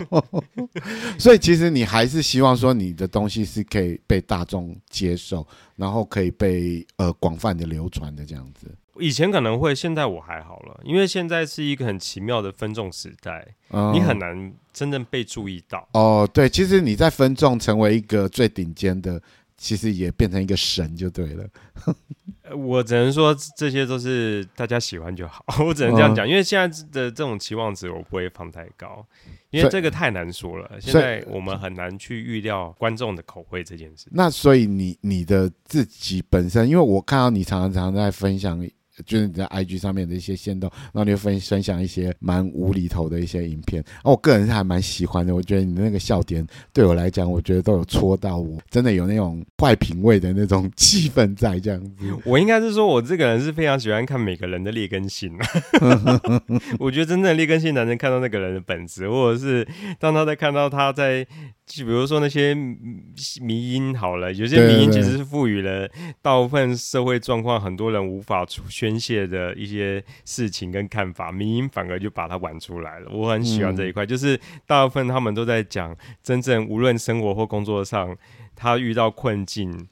[1.19, 8.67] 所以其实你还是希望说，你的东西是可以被大众接受，然后可以被呃广泛的流传的这样子。
[8.99, 15.89] 以前可能会，现在我还好了，因为现在是一个很奇妙的分众时代，嗯、你很难真正被注意到。
[15.93, 19.23] 哦，对，其实你在分众成为一个最顶尖的。
[19.59, 21.47] 其实也变成一个神就对了。
[22.57, 29.05] 我只能说这些都是大家喜欢就好， 我只能这样讲，嗯、因为现在的这种期望值我不会放太高，
[29.51, 30.71] 因为这个太难说了。
[30.81, 34.07] 现在我们很难去预料观众的口味这件事。
[34.13, 38.67] 那所以你你的自己本身，因为我看到你常常在分享。
[39.05, 45.35] 就是你在 IG 上面的一些线动，然后你会分分享一些蛮无厘头的一些影片，我个人是还蛮喜欢的。
[45.35, 52.13] 我觉得你的那个笑点对我来讲，我觉得都有戳到我，真的有那种坏品味的那种气氛在这样子。
[52.25, 55.33] 我应该是说，我这个人是非常喜欢看每个人的劣根性。
[56.79, 59.67] 我觉得真正的劣根性，男人看到那个人的本质，或者是
[59.99, 61.27] 当他在看到他在。
[61.69, 62.55] 就比如说那些
[63.43, 65.87] 迷音好了，有些迷音其实是赋予了
[66.23, 73.11] 大部分社会状况，很多人无法宣泄的一些事情跟看法，迷音反而就把它玩出来了。
[73.13, 78.17] 我很喜欢这一块，嗯、就是大部分他们都在讲真正无论生活或工作上，
[78.57, 79.87] 他遇到困境，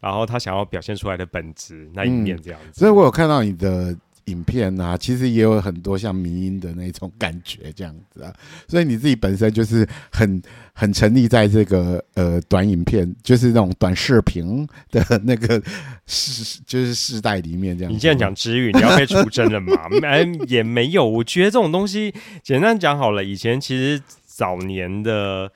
[0.00, 2.68] 然后他想要表现出来的本质那一面这样子。
[2.70, 3.96] 嗯、所以我有看到你的。
[4.28, 8.32] 影片啊，其实也有很多像迷因的那种感觉，这样子啊，
[8.68, 10.40] 所以你自己本身就是很
[10.72, 15.62] 很沉溺在这个呃短影片，就是那种短视频的那个
[16.06, 17.92] 世，就是世代里面这样。
[17.92, 19.74] 你现在讲知语，你要被出征了吗？
[20.02, 25.50] 哎，也没有，我觉得这种东西简单讲好了，以前其实早年的。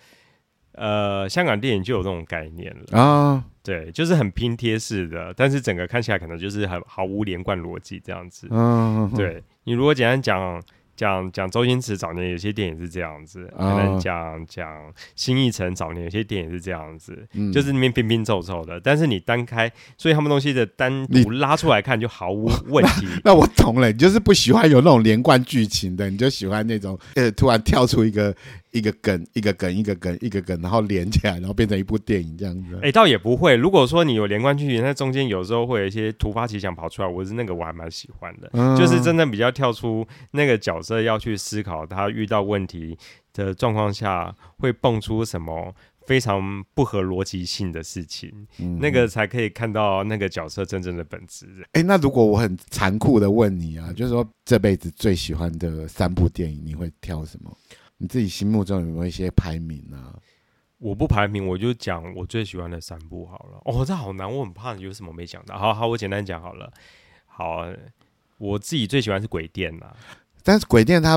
[0.74, 8.48] 呃，香港电影就有这种概念了啊，对，就是很拼贴式的，但是整个看起来可能就是很毫无连贯逻辑这样子。
[8.50, 10.62] 嗯，对，你如果简单讲。
[10.94, 14.68] 讲讲周星驰早年有些电影是这样子，可能讲讲
[15.16, 18.78] 新艺城早年有些电影是这样子，嗯、就是里面拼拼凑凑的。
[18.78, 23.08] 但是你单开，所以他们东西的单独拉出来看就毫无 问题。
[23.24, 28.32] 那我懂了，你就是不喜欢有那种连贯剧情的，你就喜欢那种呃突然跳出一个
[28.72, 32.74] 一个梗一个梗一个梗一个梗，然后连起来，然后变成一部电影这样子。
[32.76, 33.54] 哎、欸，倒也不会。
[33.54, 42.96] 如果说你有连贯剧情，那中间有时候会有一些突发奇想跑出来，我是那个我还蛮喜欢的，嗯、就是真的比较跳出那个角色要去思考他遇到问题
[43.32, 45.74] 的状况下会蹦出什么
[46.06, 51.46] 非常不合逻辑性的事情，嗯、那个才可以看到那个角色真正的本质。
[51.72, 57.54] 哎、欸，那如果我很残酷的问你啊，就是说这辈子最喜欢的三部电影，你会挑什么？
[58.02, 60.18] 你自己心目中有没有一些排名啊？
[60.78, 63.62] 我不排名，我就讲我最喜欢的三部好了。
[63.64, 65.56] 哦，这好难，我很怕有什么没讲到。
[65.56, 66.68] 好好，我简单讲好了。
[67.26, 67.64] 好，
[68.38, 69.94] 我自己最喜欢是鬼店呐。
[70.42, 71.16] 但是鬼店它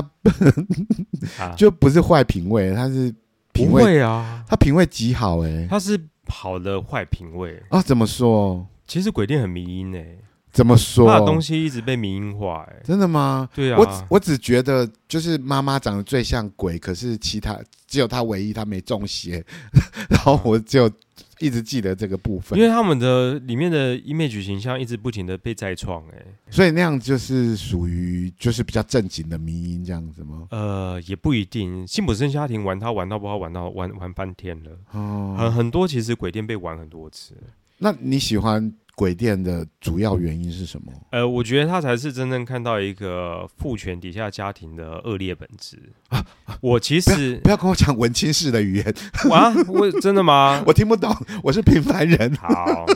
[1.58, 3.12] 就不是坏品味，它是
[3.52, 7.82] 品味啊，它品味极好哎、欸，它是好的坏品味啊？
[7.82, 8.64] 怎么说？
[8.86, 10.18] 其实鬼店很迷因哎、欸，
[10.56, 11.06] 怎么说？
[11.12, 13.48] 它的东西一直被民音化哎、欸，真的吗？
[13.54, 19.44] 对啊，我我只觉得就是妈妈长得最像鬼，可是其他只有她唯一她没中邪，
[20.08, 20.90] 然后我就。
[21.38, 30.46] 一直记得这个部分，因为他们的里面的 image 形象一直不停的被再创，哎，所以那样就是属于就是比较正经的民音这样子吗？
[30.50, 31.86] 呃，也不一定。
[31.86, 37.34] 辛普森家庭玩他玩到不好玩到玩玩半天了，哦，很很多其实鬼店被玩很多次。
[37.76, 38.72] 那你喜欢？
[38.96, 40.90] 鬼店的主要原因是什么？
[41.12, 45.78] 呃，我觉得他才是真正看到一个父权底下家庭的恶劣本质
[46.08, 46.24] 啊！
[46.62, 48.94] 我其实不要，跟我讲文青式的语言
[49.30, 49.52] 啊！
[49.68, 50.62] 我真的吗？
[50.66, 52.34] 我听不懂，我是平凡人。
[52.36, 52.86] 好，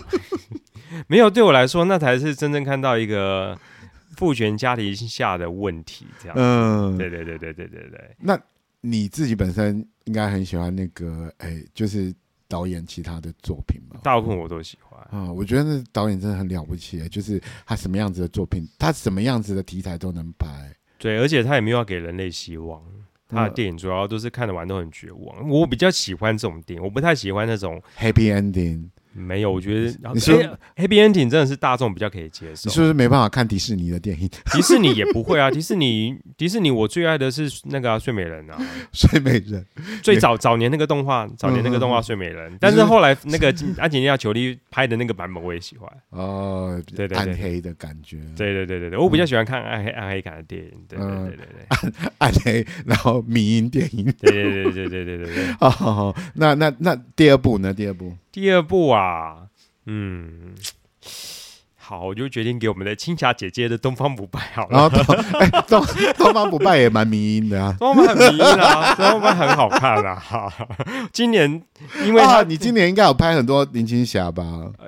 [1.06, 3.58] 没有，对我来说，那才是真正看到一个
[4.16, 6.06] 父权家庭下的问题。
[6.18, 8.16] 这样，嗯，对对对对对对对。
[8.20, 8.40] 那
[8.80, 12.10] 你自己本身应该很喜欢那个，哎，就是。
[12.50, 15.34] 导演其他的作品嘛，大部分我都喜欢啊、嗯。
[15.34, 20.74] 我觉得那导演真的很了不起，就是他什么样子的作品，他什么样子的题材都能拍。
[20.98, 22.82] 对，而且他也没有要给人类希望。
[23.28, 25.48] 他的电影主要都是看得完都很绝望。
[25.48, 28.88] 我比较喜欢这种电影，我不太喜欢那种 happy ending。
[29.12, 29.80] 没有，我觉得
[30.14, 30.34] 你说
[30.76, 32.68] Happy Ending 真的是大众比较可以接受。
[32.68, 34.28] 你是不是没办法看迪士尼的电影？
[34.52, 38.56] 迪士尼也不会啊，迪士尼迪士尼我最爱的是那个睡美人啊，
[38.92, 39.64] 睡美人
[40.02, 57.74] 最早早年那个动画，早年那个动画睡美人，但是后来那个安吉丽娜·裘丽拍的那个版本我也喜欢哦，对对对，暗黑的感觉，对对对对对，我比较喜欢看暗黑暗黑感的电影，对对对对对，暗黑然后迷因电影，对对对对对对对对， 好好好，那那那第二部呢？
[57.74, 58.12] 第二部。
[58.32, 59.48] 第二部啊，
[59.86, 60.54] 嗯，
[61.90, 64.68] 好，我就决定给我们的青霞姐姐的东方不败好了。
[64.70, 65.84] 然 后东 哎东
[66.16, 70.14] 东方不败也蛮迷因的啊， 东方很迷因啊，东方不败很好看啊。
[70.14, 70.52] 哈，
[71.12, 71.60] 今年
[72.06, 74.44] 因为他、啊、你今年应该有拍很多林青霞吧？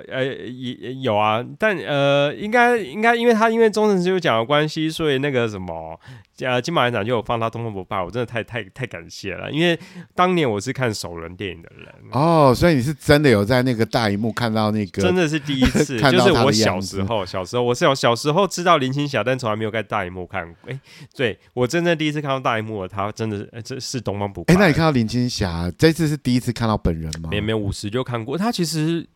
[0.07, 5.99] 呃，也也有啊，但呃，应该应该因为他因为中成师有奖的关系，所以那个什么。
[6.39, 9.79] 呃，金马院长就有放他《东方不败》，我真的太太太感谢了，因为
[10.15, 20.71] 当年我是看首轮电影的人哦，所以你是真的有在那个大荧幕看到那个，真的是第一次，就是我小时候，小时候我是有小时候知道林青霞，但从来没有在大荧幕看过。
[20.71, 20.79] 哎，
[21.15, 24.53] 对我真正第一次看到大荧幕，他真的是，这是《东方不败》。
[24.57, 27.29] 哎，那你看到林青霞这次是第一次看到本人吗？
[27.29, 29.07] 没有没有，五十就看过，他其实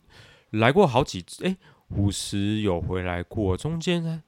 [0.50, 1.56] 来过好几次，哎，
[1.90, 4.22] 五十有回来过，中间呢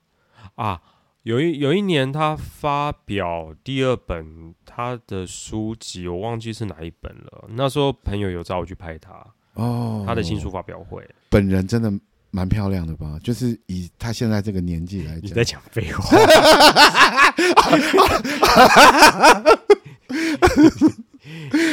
[0.55, 0.81] 啊。
[1.23, 7.45] 有一有一年，他发表第二本他的书籍，我忘记是哪一本了。
[7.51, 11.07] 那时候朋友有找我去拍他哦，他的新书发表会。
[11.29, 11.93] 本人真的
[12.31, 13.19] 蛮漂亮的吧？
[13.23, 16.17] 就是以他现在这个年纪来讲，你在讲废话。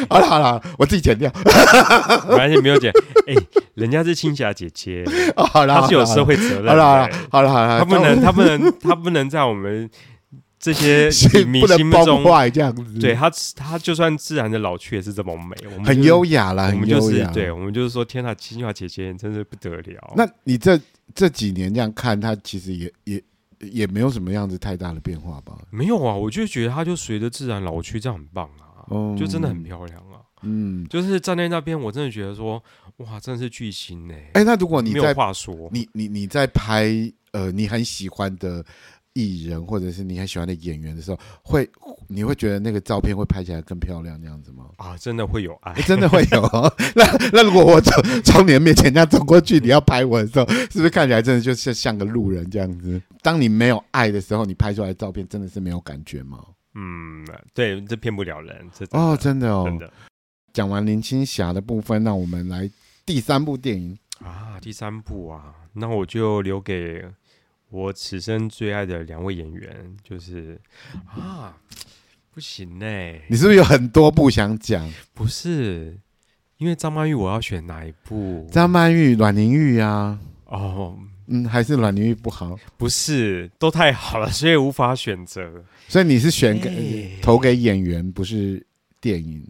[0.10, 1.32] 好了好了，我自己剪掉，
[2.30, 2.92] 完全没有剪。
[3.28, 5.04] 哎、欸，人家是青霞姐姐，
[5.36, 6.68] 好了，她是有社会责任。
[6.68, 9.90] 好了好了好了，她不能他不能他不能在我们
[10.60, 11.10] 这些
[11.46, 13.00] 迷心中坏这样子。
[13.00, 20.14] 对她她就算自然的老去也是这么美，我们、就是、很优雅啦，我们就是对我们就是说，天呐，青霞姐姐真是不得了。
[20.16, 20.80] 那你这
[21.16, 23.24] 这几年这样看，她其实也也
[23.60, 25.58] 也没有什么样子太大的变化吧？
[25.70, 28.86] 没有啊，我就觉得她就随着自然老去，这样很棒啊。
[28.88, 32.64] 哦，就真的很漂亮啊，嗯，就是站在那边，我真的觉得说，
[32.98, 34.14] 哇，真的是巨星呢。
[34.34, 36.90] 哎，那如果你在没有话说，你你你在拍
[37.32, 38.64] 呃你很喜欢的
[39.18, 41.68] 艺人或者是你很喜欢的演员的时候，会
[42.08, 44.66] 你会觉得那个照片会拍起来更漂亮那样子吗？
[44.78, 46.42] 啊，真的会有爱，真的会有。
[46.96, 47.04] 那
[47.34, 53.02] 那如果我从从你的面前这样走过去，你要拍我的时候，是不是看起来真的就像像个路人这样子？
[53.24, 56.40] 当你没有爱的时候，你拍出来的照片真的是没有感觉吗？
[56.76, 58.70] 嗯，对，这骗不了人。
[58.72, 59.92] 这哦，真的哦，真的。
[60.54, 62.70] 讲完林青霞的部分，那我们来
[63.06, 67.04] 第三部电影啊，第三部啊，那我就留给
[67.70, 70.60] 我此生最爱的两位演员，就是
[71.06, 71.58] 啊，
[72.34, 74.90] 不行嘞，你是不是有很多不想讲？
[75.14, 75.98] 不是，
[76.58, 78.48] 因为张曼玉，我要选哪一部？
[78.52, 80.18] 张曼玉、阮玲玉呀？
[80.46, 80.98] 哦。
[81.30, 82.58] 嗯，还是阮玲玉不好？
[82.78, 85.62] 不是，都太好了，所以无法选择。
[85.90, 88.66] 所以你是选给、欸、投给演员，不是
[89.02, 89.46] 电影？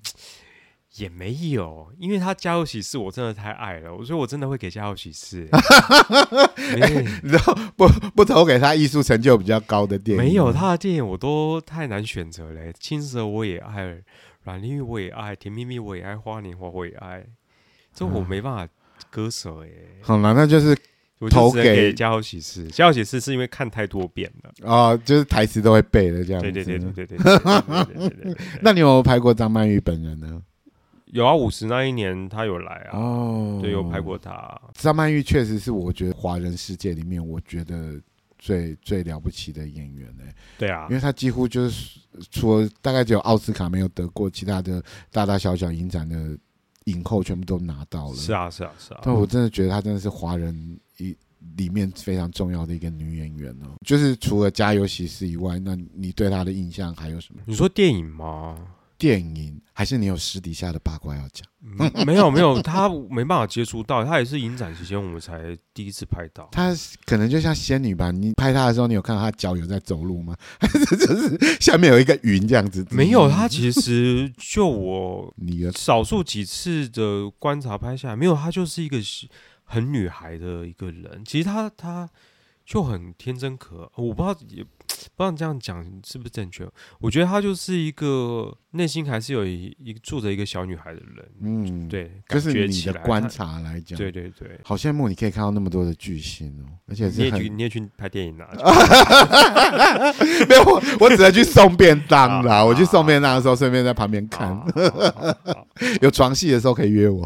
[0.97, 5.47] 也没有，因为他家有喜事，我真的太爱了，所以我真的会给家有喜事。
[5.51, 10.23] 欸、 你知道 不不投给他艺术成就比较高的电影？
[10.23, 12.73] 没有他的电影，我都太难选择了。
[12.73, 13.97] 青蛇我也爱，
[14.43, 17.25] 阮玲玉我也爱，甜蜜蜜我也爱，花年华我也爱，
[17.93, 18.67] 这我没办法
[19.09, 19.69] 割舍哎。
[20.01, 20.77] 好了，那就是。
[21.31, 26.51] 投给《家有喜事》，《家有喜事》是因为看太多遍了哦，就是台词都会背了这样子。
[26.51, 28.37] 对对对对对对。
[28.61, 30.39] 那你有没有拍过张曼玉本人呢？
[31.11, 32.97] 有啊，五十那一年他有来啊。
[32.97, 34.59] 哦，对，有拍过他。
[34.73, 37.99] 张曼玉确实是我觉得华人世界里面我觉得
[38.37, 40.23] 最最了不起的演员呢。
[40.57, 41.99] 对啊，因为他几乎就是
[42.31, 46.37] 除了大概只有奥斯卡没有得过，其他的大大小小影展的
[46.85, 48.15] 影后全部都拿到了。
[48.15, 49.01] 是啊，是啊，是啊。
[49.03, 50.79] 但我真的觉得她真的是华人。
[50.97, 51.15] 一
[51.55, 57.41] 里面非常重要的一个女演员哦，就是除了《家有喜事》以外，那你对她的印象还有什么？
[57.45, 58.57] 你说电影吗？
[58.97, 61.47] 电影还是你有私底下的八卦要讲？
[61.61, 66.49] 嗯、没有没有，他没办法接触到，他也是影展期间我们才第一次拍到。
[66.51, 68.09] 他可能就像仙女吧？
[68.09, 70.35] 你拍他的时候，你有看到他脚有在走路吗？
[70.59, 72.83] 还 是就是下面有一个云这样子？
[72.89, 78.97] 没有，他其实就我你少数几次的观察拍下来，没有，他就是一个。
[79.69, 82.09] 很女孩的一个人，其实她她
[82.67, 84.61] 就很天真可爱，我不知道也
[85.15, 86.67] 不知道这样讲是不是正确。
[86.99, 91.31] 我觉得她就是一个内心还是有一一个住着一个小女孩的人。
[91.41, 98.49] 嗯，对，就是你的观察来讲，对对对，好羡慕你可以看到那么多的巨星哦，而且是你也去你也去拍电影啊？
[100.49, 102.61] 没有，我我只能去送便当啦。
[102.63, 104.61] 我去送便当的时候，顺便在旁边看。
[106.01, 107.25] 有床戏的时候可以约我。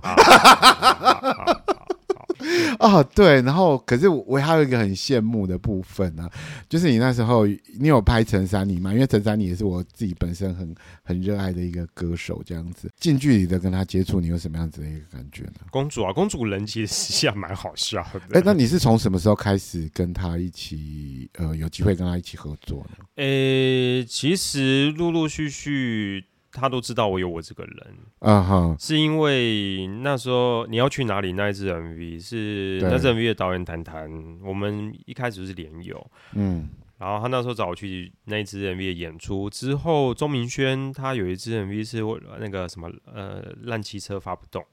[2.80, 6.32] 哦，对，然后可是我我还有一个很羡慕的部分呢、啊，
[6.69, 8.93] 就是你那时候你有拍陈珊妮吗？
[8.93, 15.62] 因为陈珊妮也是我自己本身很很热爱的一个歌手，这样子近距离的跟她接触，你有什么样子的一个感觉呢？
[15.69, 18.39] 公主啊，公主人其实实际上蛮好笑的。
[18.39, 23.06] 哎，那你是从什么时候开始跟她一起呃有机会跟她一起合作呢？
[23.15, 27.97] 呃，其实陆陆续续他都知道我有我这个人。
[28.19, 34.09] 啊哈，是因为那时候你要去哪里那一支 MV 是那支 MV 的导演谈谈，
[34.43, 36.69] 我们一开始是连友，嗯。
[36.97, 42.03] 然后他那时候找我去那一支 MV 的演出之后，钟明轩他有一支 MV 是
[42.39, 44.63] 那个什么呃烂汽车发不动。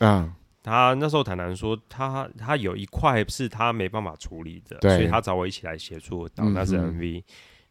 [0.00, 0.30] 啊，
[0.62, 7.22] 他那时候谈谈说他他有一块是他没办法处理的，所以他找我一起来协助导那支 MV，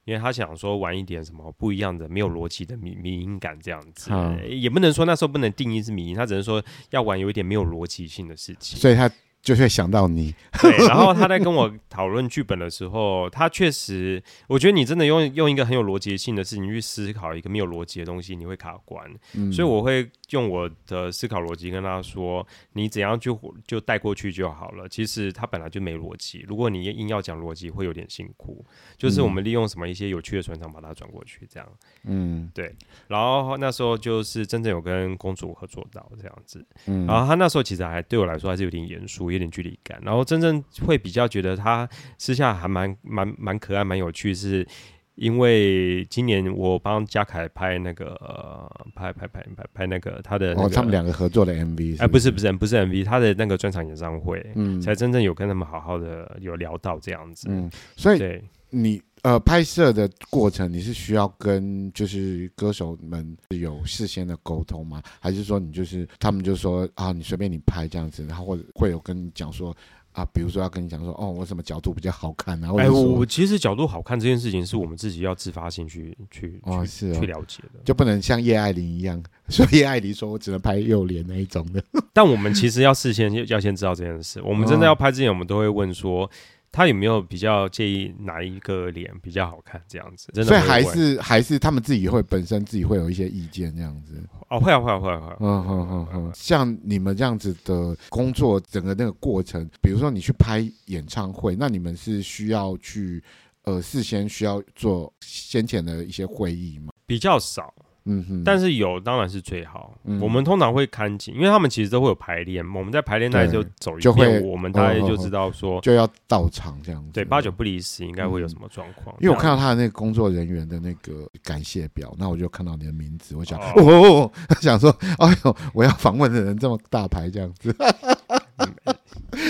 [0.07, 4.09] 因为他想说玩一点什么不一样的、没有逻辑的迷迷音感这样子，
[4.47, 9.11] 也不能说那时候不能定义是迷音，他只能说要玩有一点没有逻辑性的事情，所以他。
[9.47, 10.87] 就会想到你， 对。
[10.87, 19.09] 然后他在跟我讨论剧本的时候，他确实，我觉得你真的用用一个很有逻辑性的事情去思考一个没有逻辑的东西，你会卡关。
[19.35, 24.89] 嗯、所以我会用我的思考逻辑跟他说，你怎样就就带过去就好了。
[24.89, 28.65] 其实他本来就没逻辑，如果你硬要讲逻辑，会有点辛苦。
[28.97, 31.69] 就是我们利用什么一些有趣的转场把它转过去，这样。
[32.03, 32.75] 嗯，对。
[33.07, 36.65] 然后那时候就是真正有跟公主合作到这样子。
[36.87, 37.05] 嗯。
[37.05, 39.31] 然后他那时候其实还对我来说还是有点严肃。
[39.37, 44.67] 有点距离感，然后真正会比较觉得他私下还蛮蛮蛮可爱、蛮有趣，是
[45.15, 58.43] 因为今年我帮嘉凯拍那个、呃、拍拍拍拍拍那个他的、那个、哦，他们两个合作的 MV，哎，不是不是不是 MV，他的那个专场演唱会，嗯，才真正有跟他们好好的有聊到这样子，嗯，所以对。
[58.69, 65.03] 你呃拍摄的过程，你是需要跟就是歌手们有事先的沟通吗？
[65.19, 69.75] 还是说你就是他们就说啊，你随便你拍这样子，然后或者会有跟你讲说。
[70.13, 72.71] 啊，比如说要跟你讲说，哦，我什么角度比较好看啊？
[72.79, 81.83] 哎，我其实角度好看这件事情，是我们自己要自发性去去哦，是去了解的，就不能像叶爱玲一样， 所以叶爱玲说我只能拍右脸那一种的。
[82.13, 86.27] 但我们其实要事先要先知道这件事，我们真的要拍之前，我们都会问说。
[86.71, 90.29] 他有没有比较介意哪一个脸比较好看这样子？
[90.33, 94.21] 真的，所以还是还是他们自己会本身自己会有一些意见这样子。
[94.49, 95.37] 哦，会啊会啊会啊会啊。
[95.39, 96.31] 嗯嗯嗯嗯。
[96.35, 103.23] 像你们这样子的工作，整个那个过程，比如说你去拍演唱会，那你们是需要去
[103.63, 106.93] 呃事先需要做先前的一些会议吗？
[107.05, 107.73] 比较少。
[108.07, 109.93] 嗯哼，但是有当然是最好。
[110.05, 112.65] 嗯、我们通常会看紧，因为他们其实都会有排练。
[112.73, 117.11] 我们在排练那里就走一遍，会我们大概就知道说就要到场这样子。
[117.11, 119.15] 对，八九不离十，应该会有什么状况。
[119.19, 124.31] 因为我看到他的那个工作人员的那个感谢表，那我就看到你的名字，我想哦，哦，
[124.61, 124.89] 想说，
[125.19, 127.75] 哎呦，我要访问的人这么大牌这样子。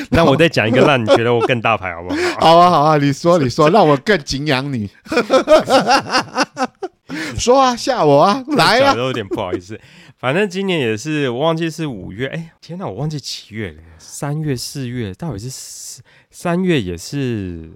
[0.09, 2.17] 那我再讲一个，让你觉得我更大牌好不好？
[2.39, 4.89] 好啊，好啊，你说，你说，让我更敬仰你。
[7.37, 8.93] 说啊，吓我啊， 来啊！
[8.93, 9.79] 都有点不好意思。
[10.17, 12.27] 反正今年也是，我忘记是五月。
[12.27, 13.83] 哎、欸，天哪，我忘记几月了。
[13.99, 17.71] 三月、四月，到底是三三月也是，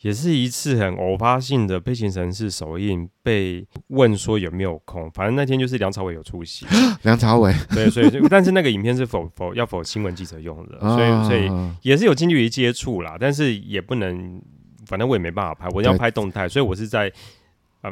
[0.00, 5.08] 也是一次很偶发性的《悲情城市》首映，被问说有没有空。
[5.12, 6.66] 反正那天就是梁朝伟有出席。
[7.02, 11.48] 梁朝伟，对，所以但是那个影片是否否要否新闻记者用的，所以所以
[11.82, 14.42] 也是有近距离接触啦，但是也不能，
[14.86, 17.12] 反正我也没办法拍，我要拍动态，所以我是在。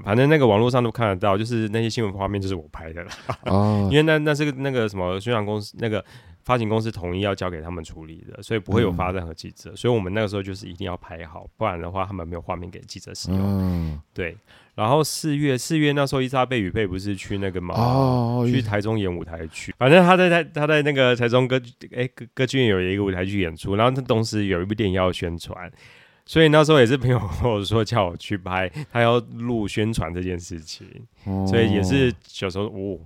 [0.03, 3.11] 反正那个网络上都看得到，就是那些新闻画面就是我拍的了。
[3.47, 6.05] 哦， 因为那那是个那个什么宣传公司，那个
[6.43, 9.71] 发行公司同意要交给他们处理的，所以不会有发任何记者。
[9.71, 13.41] 嗯、所以我们那个时候就是一定要拍好，不然的话他们没有画面给记者使用。
[13.41, 14.37] 嗯，对。
[14.75, 19.73] 然后四月四月那时候伊莎贝雨贝不是去那个嘛，哦，去台中演舞台剧。
[19.79, 21.61] 反正他在台他在那个台中歌
[21.95, 25.71] 哎歌歌剧院有一个舞台剧演出，然后他同时有一部电影要宣传。
[26.27, 30.87] 所以那时候也是朋友跟我说叫我去拍，他要录宣传这件事情，
[31.25, 32.99] 哦、所以也是小时候哦，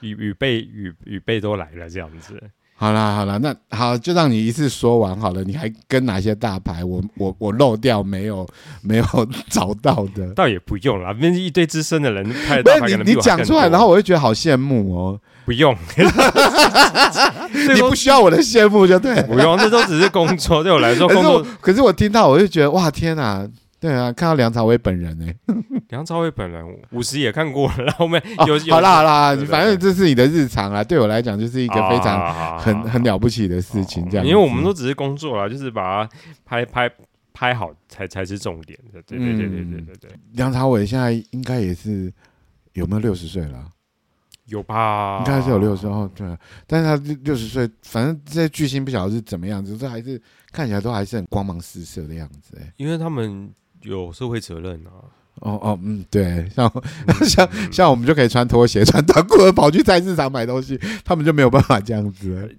[0.00, 2.40] 雨雨蓓雨雨蓓都来了这样子。
[2.80, 5.42] 好啦好啦，那好就让你一次说完好了。
[5.42, 6.84] 你还跟哪些大牌？
[6.84, 8.48] 我我我漏掉没有
[8.82, 9.04] 没有
[9.50, 10.32] 找到的？
[10.34, 15.20] 倒也不用啦，那一堆资深的人 拍大牌，你你讲出来，然后我就觉得好羡慕哦。
[15.48, 15.74] 不用，
[17.74, 19.22] 你不需要我的羡慕就对。
[19.22, 21.42] 不用，这都只是工作，对我来说 工作。
[21.58, 23.48] 可是我，听到我就觉得哇天哪，
[23.80, 25.34] 对啊，看到梁朝伟本人哎，
[25.88, 34.26] 梁朝伟本人五十也看过了，然后面有好啦好啦，反正这是你的日常啊，对我来讲就是一个非常很很了不起的事情，这样。
[34.26, 36.10] 因为我们都只是工作啦，就是把它
[36.44, 36.90] 拍拍
[37.32, 39.00] 拍好才才是重点的。
[39.06, 40.10] 对对对对对对对。
[40.34, 42.12] 梁朝伟现在应该也是
[42.74, 43.64] 有没有六十岁了？
[44.48, 46.26] 有吧，应该是有六十哦，对，
[46.66, 50.20] 但是他六十岁，反正这些巨星不晓得是怎么样子，这还是
[50.50, 53.50] 看起来都还是很光芒四射的样子，哎，因为他们
[53.82, 55.04] 有社会责任啊。
[55.40, 56.68] 哦哦，嗯，对，像、
[57.06, 62.58] 嗯、像像我们就可以穿拖鞋、穿短裤跑去菜市场买东西，他们就没有办法这样子。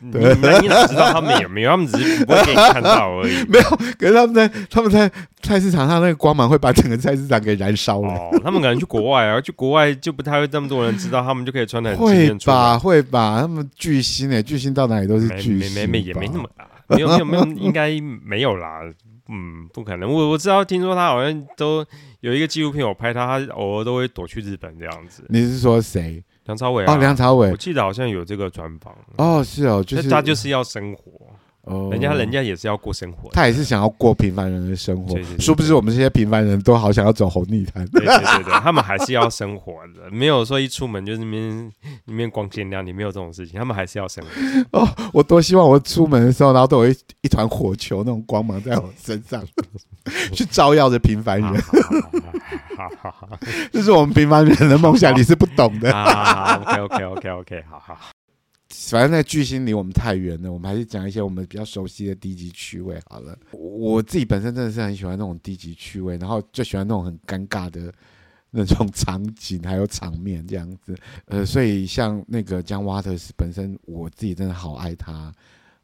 [0.00, 0.18] 你
[0.62, 1.70] 你哪知道他们有没有？
[1.70, 3.44] 他们只是不会给你看到而已。
[3.48, 3.64] 没有，
[3.98, 5.10] 可是他们在他们在
[5.42, 8.12] 菜市场上那个光芒会把整个菜市场给燃烧了。
[8.12, 12.78] 哦，他们可能去国外啊， 去国外就不太会这么多人知道，他们就可以穿的很会吧？
[12.78, 13.40] 会吧？
[13.40, 17.90] 他们巨星诶，巨星到哪里都是巨星，没没没也没那么大，没有没有没有，应该
[18.24, 18.80] 没有啦。
[19.28, 20.08] 嗯，不可能。
[20.12, 21.84] 我我知道，听说他好像都
[22.20, 25.24] 有一个纪录片，我拍他，他偶尔都会躲去日本这样子。
[25.28, 26.22] 你是说谁？
[26.46, 26.94] 梁朝伟啊？
[26.94, 28.94] 哦，梁朝伟，我记得好像有这个专访。
[29.16, 31.12] 哦，是哦，就是他就是要生活。
[31.62, 37.84] 哦，人家人家也是要过生活，他也是想要过平凡人的生活，殊不知我们这些平凡人都好想要走红地毯。
[37.88, 41.68] 对对对对，他们还是要生活的，没有说一出门就是里面
[42.04, 44.78] 里面光鲜亮丽，没有这种事情，他们还是要生活。
[44.78, 49.42] 哦，我多希望我出门的时候，然后都有一一团火球那种光芒在我身上，
[50.32, 51.50] 去照耀着平凡人。
[51.50, 52.32] 好好好，
[53.72, 55.92] 这是我们平凡人的梦想，你是不懂的。
[55.92, 57.98] 啊，OK OK OK OK，好好。
[58.90, 63.36] 反正在巨星离我们太远了，我们还是讲一些我们比较熟悉的低级趣味好了。
[63.52, 67.92] 我自己本身真的是很喜欢那种低级趣味，然后就喜欢那种很尴尬的
[68.50, 70.96] 那种场景还有场面这样子。
[71.26, 75.32] 呃，所以像那个 John Waters 本身，我自己真的好爱他，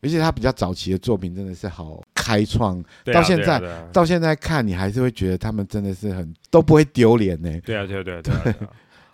[0.03, 3.61] 而且他比较早期的作品真的是好开创，到现在
[3.93, 7.51] 到现在看你还是会觉得他们真的是很都不会丢脸呢。
[7.65, 8.57] 对啊，对啊，对啊，对啊。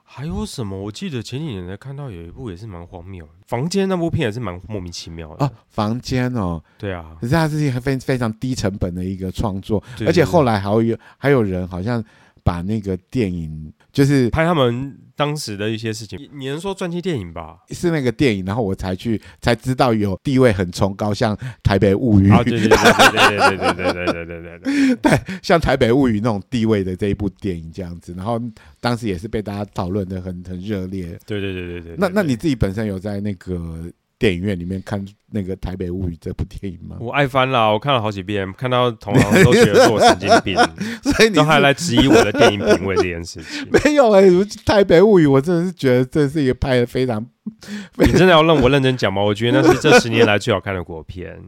[0.05, 0.79] 还有什么？
[0.79, 5.47] 我记得前几年才看到有一部也是蛮荒谬，《房间》那部片也是蛮莫名其妙的。
[5.47, 12.05] 哦，《房间》哦，对啊，可是它是一个非非常低成本的一个创作，而且后来还有还有人好像。
[12.45, 17.59] 把那个电影就是拍他们当时的一些事情，你能说传记电影吧？
[17.71, 28.41] 是那个电影，然后我才去才知道有地位很崇高，像《台北物语》啊，对对对对对对对对对对对对对， 像《台北物语》那种地位的这一部电影这样子，然后
[28.81, 31.19] 当时也是被大家讨论的很很热烈。
[31.27, 33.91] 对对对对对，那那你自己本身有在那个？
[34.19, 36.97] 电影院里面看那个《台北物语》这部电影吗？
[36.99, 40.57] 我爱翻了，我看了好几遍，看到同行都觉得我神经病，
[41.03, 43.65] 所以你都还来质疑我的电影品味这件事情。
[43.71, 44.31] 没有哎、欸，
[44.67, 47.25] 《台北物语》我真的是觉得这是一个拍的非常……
[47.99, 49.23] 你真的要让我认真讲吗？
[49.23, 51.41] 我觉得那是这十年来最好看的国片。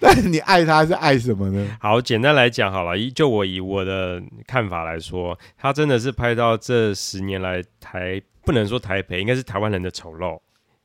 [0.00, 1.66] 但是你爱他是爱什么呢？
[1.80, 10.38] 好，简单来讲好了，以就我以我的看法来说，他真的是拍到这十年来台不能说台北，应该是台湾人的丑陋。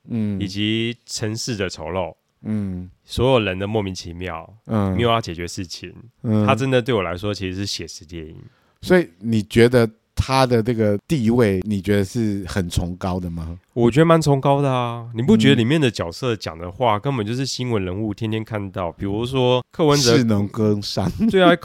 [0.09, 5.93] 嗯，以及城市的丑陋，嗯，所有人的莫名其妙，嗯，没有要解决事情，
[6.23, 8.35] 嗯，他真的对我来说其实是写实电影。
[8.81, 13.57] 所以你觉得他的这个地位，你觉得是很崇高的吗？
[13.73, 15.07] 我觉得蛮崇高的啊！
[15.13, 18.91] 你不觉得里面的角色讲的话根本就是新闻人物天天看到？
[18.91, 21.55] 比如说柯文哲，士农工商， 对啊，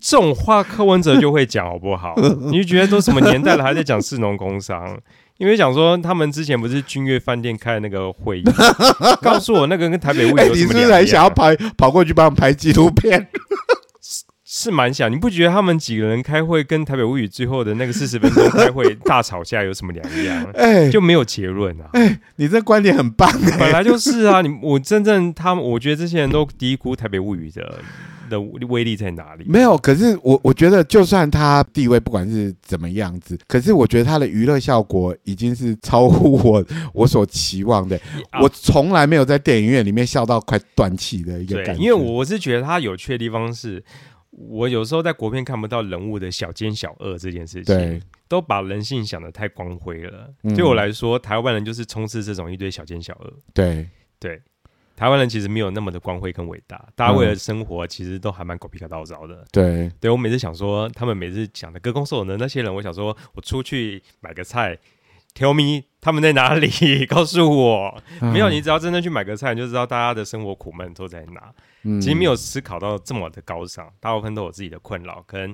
[0.00, 2.14] 这种话柯文哲就会讲，好不好？
[2.50, 4.98] 你就觉得都什么年代了，还在讲士农工商？
[5.38, 8.44] 因为想说，他们之前不是君悦饭店开的那个会议，
[9.20, 10.48] 告诉我那个跟台北物语有什么两样？
[10.48, 13.26] 欸、你是不是还想要拍跑过去帮他们拍纪录片？
[14.00, 20.44] 是是蛮想，你不觉得他们几个人开会跟台北物语最后的那个四十分钟开会大吵架有什么两样？
[20.54, 21.90] 哎、欸，就没有结论啊！
[21.94, 24.40] 哎、欸，你这观点很棒、欸，本来就是啊！
[24.40, 27.80] 你我真正他们，我觉得这些人都低估台北物语的。
[28.28, 29.44] 的威力在哪里？
[29.46, 37.98] 没有，可是我我觉得，就算他地位不管是怎么样子，可是我觉得他的娱乐效果已经是超乎我我所期望的。
[38.30, 41.82] 啊、我从来没有在电影院里面笑到快断气的一个感觉。
[41.82, 43.82] 因为我我是觉得他有趣的地方是，
[44.30, 50.32] 我有时候在国片看不到人物的小奸小恶这件事情，对，都把人性想的太光辉了。
[50.42, 53.32] 嗯、对我来说，台湾人就是充斥这种一堆小奸小恶。
[53.52, 54.40] 对对。
[54.96, 59.44] 台湾人其实没有那么的光辉跟伟大，大家为了生活其实都还蛮狗屁倒灶的。
[59.50, 64.78] 对，对我每次想说，他们每次讲的歌功颂德的那些人，我想说我出去买个菜
[65.34, 66.70] ，tell me 他们在哪里？
[67.06, 71.52] 告诉我，没有，你只要真正去买个菜，你就知道大家的生活苦闷都在哪。
[71.82, 75.24] 嗯，其实没有思考到这么的高尚，大部分都有自己的困扰。
[75.26, 75.52] 可能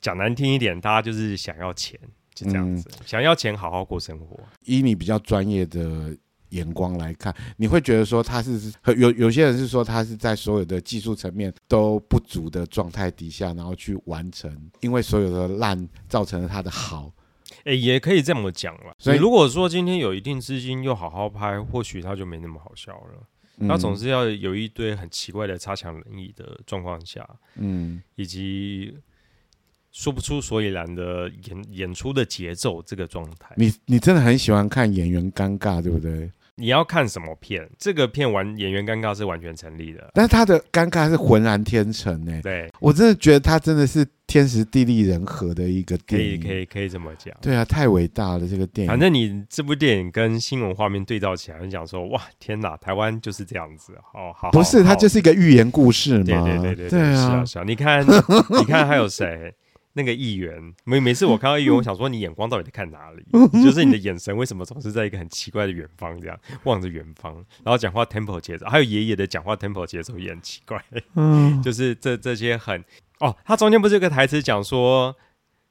[0.00, 1.96] 讲难听一点，大家就是想要钱，
[2.34, 4.40] 就这样子，嗯，想要钱好好过生活。
[4.64, 6.16] 以你比较专业的。
[6.52, 14.50] 眼光来看，你会觉得说他是有有些人是说他是在所有的技术层面都不足的状态底下，然后去完成，
[14.80, 17.12] 因为所有的烂造成了他的好。
[17.64, 18.94] 诶、欸，也可以这么讲了。
[18.98, 23.68] 所以如果说今天有一定资金又好好拍，或许他就没那么好笑了。
[23.68, 28.96] 他总是要有一堆很奇怪的差强人意的状况下，嗯，以及。
[29.94, 36.32] 说不出所以然的演演出的节奏，这个状态，你你真的很喜欢看演员尴尬，对不对？
[36.56, 37.68] 你要看什么片？
[37.78, 42.40] 这个片完演员尴尬是完全成立的，但他的尴尬是浑然天成呢。
[42.42, 47.34] 对，我真的觉得他真的是天时地利人和的一个电影，可以可以可以这么讲。
[47.40, 48.88] 对啊，太伟大了这个电影。
[48.88, 54.50] 反正你这部电影跟新闻画面对照起来，你讲说哇天哪，台湾就是这样子，好好。
[54.50, 56.24] 不是，它就是一个寓言故事嘛。
[56.24, 57.64] 对对对对对啊，是啊是啊。
[57.66, 58.04] 你看
[58.60, 59.54] 你看还有谁？
[59.94, 63.22] 那个议员，每每次我看到议员，我想说你眼光到底在看哪里？
[63.62, 70.82] 就是你的眼神为什么总是在一个很奇怪的远方这样望着远方，然后讲话 tempo 节奏，还有爷爷的讲话 tempo 节奏也很奇怪。
[71.14, 72.82] 嗯，就是这这些很
[73.20, 75.14] 哦，他中间不是有个台词讲说，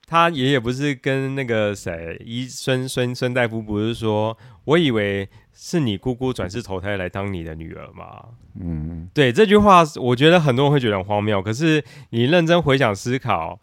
[0.06, 8.24] 他爷爷不是跟那个谁，医孙孙孙大夫不是说，我以为是你姑姑转世投胎来当你的女儿吗？
[8.60, 13.60] 嗯，对，这句话我觉得很多人会觉得很荒谬，可是你认真回想思考。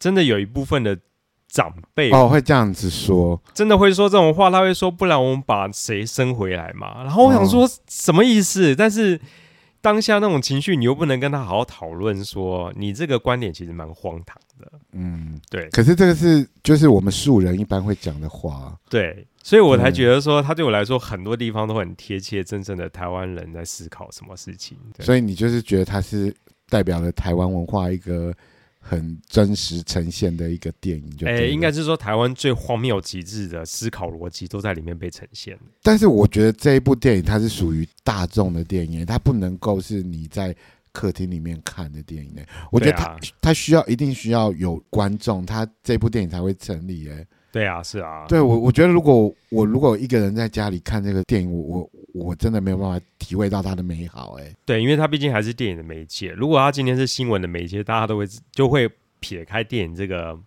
[0.00, 0.98] 真的有一部分的
[1.46, 7.04] 长辈哦会这样子说，真的会说这种话，他会说，不然我们把谁生回来嘛？
[7.04, 8.72] 然后我想说什么意思？
[8.72, 9.20] 哦、但是
[9.80, 14.72] 当下那种情绪，你又不能跟他好好讨论，说你这个观点其实蛮荒唐的。
[14.92, 15.68] 嗯，对。
[15.70, 24.78] 可是这个是就是我们素人一般会讲的话，对，所以我才觉得说他对我来说很多地方都很贴切，真正的台湾人在思考什么事情。
[25.00, 26.34] 所以你就是觉得他是
[26.68, 28.32] 代表了台湾文化一个。
[28.90, 35.56] 很真实呈现的一个电影就，哎，应该是说台湾最荒谬极致的思考逻辑都在里面被呈现。
[35.80, 40.52] 但是我觉得这一部电影它是属于大众的电影，它不能够是你在
[40.90, 42.34] 客厅里面看的电影。
[42.72, 47.08] 我觉得它、啊、它需要一定需要有观众，它这部电影才会成立。
[47.08, 47.24] 哎。
[47.52, 56.30] 对啊，是啊，对我我觉得如果我如果一个人在家里看这个电影，我我我真的没有办法体会到它的美好，哎，对，因为它毕竟还是电影的媒介。
[56.30, 58.88] 如果它今天是新闻的媒介，大家都会就会
[59.18, 60.38] 撇开电影这个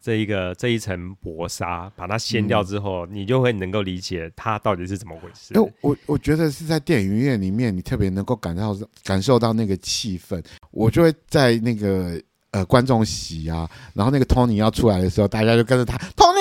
[0.00, 5.54] 这一个这一层薄纱，把它掀掉之后，嗯、你就会能够理解它到底是怎么回事。
[5.80, 12.20] 我我觉得是在电影院里面，你特别能够感到感受到那个气氛，我就会在那个。
[12.50, 16.37] 呃，观众席啊，然后那个 Tony 要出来的时候，大家就跟着他 Tony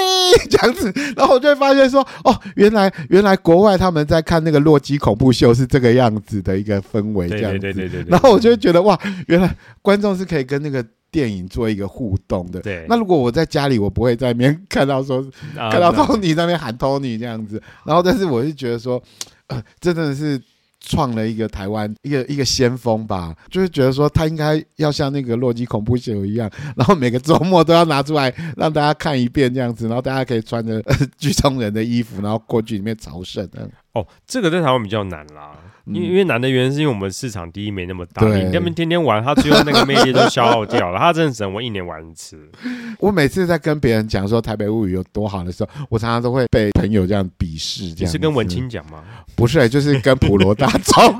[0.49, 8.11] 这样子，然后我就会发现说，哦，原来原来国外他们在看那个洛基恐怖秀是这个样子的一个氛围，这样子，对对对对对，对。
[8.11, 12.59] 然后我就会觉得哇，原来观众是可以跟那个电影做一个互动的。
[12.61, 12.85] 对。
[12.87, 19.01] 那如果我在家里，我不会在那边 看到说，看到 Tony 那边喊 Tony 这样子，然后但是我是觉得说，
[19.47, 20.41] 呃，真的是。
[20.79, 30.81] 创了一个台湾一个一个先锋吧，就是觉得说他应该要像那个洛基恐怖秀一样，然后每个周末都要拿出来让大家看一遍这样子，然后大家可以穿着
[31.17, 33.47] 剧中人的衣服，然后过去里面朝圣。
[33.93, 35.57] 哦，这个在台湾比较难啦，
[35.87, 42.37] 因为因为难的原因是因为我们市场第一没那么大，你那边天天玩，他最后那个魅力都消耗掉了，他真的只能我一年玩一次。
[42.99, 47.93] 我每次在跟别人讲说台北物语有多好的时候，我常常都会被朋友这样鄙视。
[47.93, 49.03] 这样你是跟文青讲吗？
[49.35, 51.17] 不是、欸，就是跟普罗大众。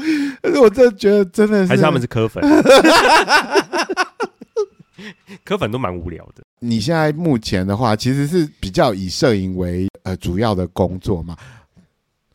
[0.40, 2.42] 但是我真的觉得真的是，还是他们是磕粉，
[5.44, 6.42] 磕粉都蛮无聊的。
[6.60, 11.36] 你现在目前的话，其实是比较以摄影为呃主要的工作嘛？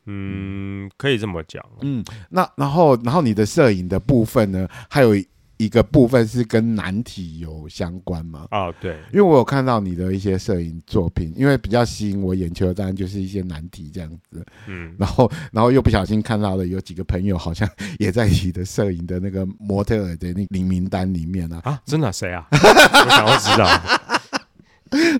[0.05, 1.63] 嗯，可以这么讲。
[1.81, 5.15] 嗯，那然后然后你的摄影的部分呢，还有
[5.57, 8.45] 一个部分是跟难题有相关吗？
[8.51, 14.45] 哦，对，因为我有看到你的一些摄影作品，因为比较吸引我眼球的当然就是一些难题这样子。
[14.67, 17.67] 嗯，然后然后又不小心看到了有几个朋友好像
[17.99, 21.61] 也在你的摄影的那个模特儿的那名名单里面啊。
[21.63, 22.45] 啊，真的谁啊？
[22.51, 23.65] 我想要知道。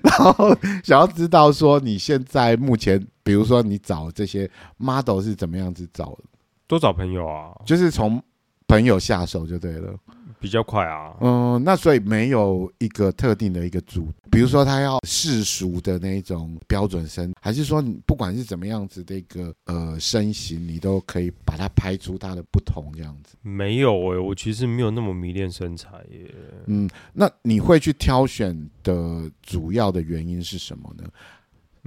[0.02, 6.24] 然后想要知道说你现在目前，比如说你找这些 model 是怎么样子找的？
[6.68, 8.22] 多找朋友啊，就是从
[8.68, 9.92] 朋友下手就对了。
[10.38, 23.34] 比较快啊，嗯，那所以没有一个特定的一个组，比如说他要世俗的那种标准身，还是说你不管是怎么样子的一个呃身形，你都可以把它拍出它的不同这样子？
[23.40, 26.32] 没有诶、欸，我其实没有那么迷恋身材耶。
[26.66, 28.54] 嗯，那你会去挑选
[28.84, 31.04] 的主要的原因是什么呢？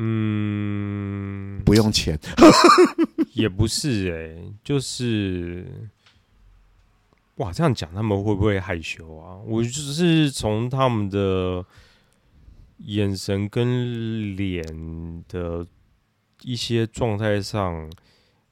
[0.02, 2.18] 嗯，不用钱，
[3.34, 5.90] 也不是诶、欸，就是。
[7.36, 9.38] 哇，这样讲他们会不会害羞啊？
[9.46, 11.66] 我只是从他们的
[12.80, 14.62] 眼神跟脸
[15.30, 15.66] 的
[16.42, 17.90] 一些状态上，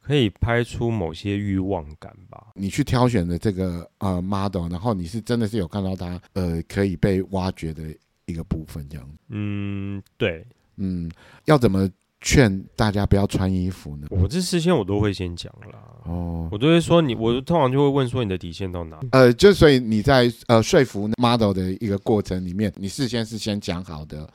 [0.01, 2.47] 可以拍出某些欲望感吧。
[2.55, 7.93] 你去挑选的这个呃 model，然后你是真的是有看到他呃可以被挖掘的
[8.25, 9.05] 一个部分，这样。
[9.27, 11.11] 嗯，对，嗯，
[11.45, 11.89] 要怎么？
[12.19, 14.07] 劝大家不要穿衣服呢？
[14.09, 15.79] 我这事先我都会先讲啦。
[16.03, 18.99] 哦，我都会说你，我通常就会问说你的底线到哪？
[19.11, 24.27] 呃，就所以你在呃说服 model 的一个过程里面，你事先是先讲好的，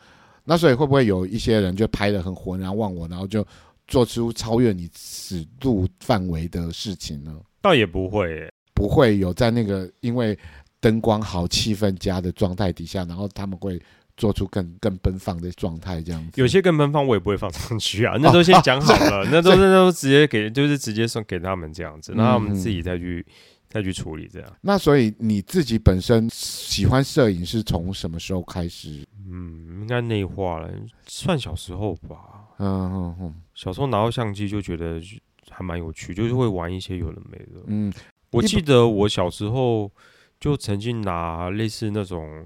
[0.44, 3.44] 那所以会不会有一些人就拍的很浑然忘我，然后就
[3.88, 7.36] 做出超越你尺度范围的事情呢？
[7.60, 10.38] 倒也不会、欸，不会有在那个因为
[10.78, 13.82] 灯光好、气氛佳的状态底下，然后他们会
[14.22, 16.40] 做出更更奔放的状态，这样子。
[16.40, 23.26] 有些更奔放，我也不会放上去啊， 那都先讲好了，哦哦、那都那都直接给，就是直接送给他们这样子，然后他们自己再去。
[23.28, 23.32] 嗯
[23.72, 29.02] 再去处理这样，那所以你自己本身喜欢摄影是从什么时候开始？
[29.26, 30.70] 嗯，应该内化了，
[31.06, 32.18] 算小时候吧。
[32.58, 35.00] 嗯嗯嗯，小时候拿到相机就觉得
[35.48, 37.62] 还蛮有趣，就是会玩一些有的没的。
[37.68, 37.90] 嗯，
[38.32, 39.90] 我记得我小时候
[40.38, 42.44] 就曾经拿类似那种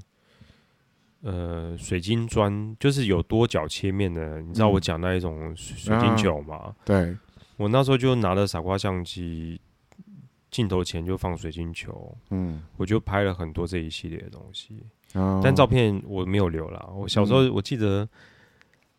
[1.26, 6.56] 呃水晶砖，就是有多角切面的，你知道我讲那一种水晶球吗？
[6.56, 7.16] 啊、对，
[7.56, 9.60] 我那时候就拿了傻瓜相机。
[10.48, 16.88] 镜头前就放水晶球，嗯，我就拍了很多这一系列的东西，哦、但照片我没有留了。
[16.96, 18.08] 我小时候我记得，嗯、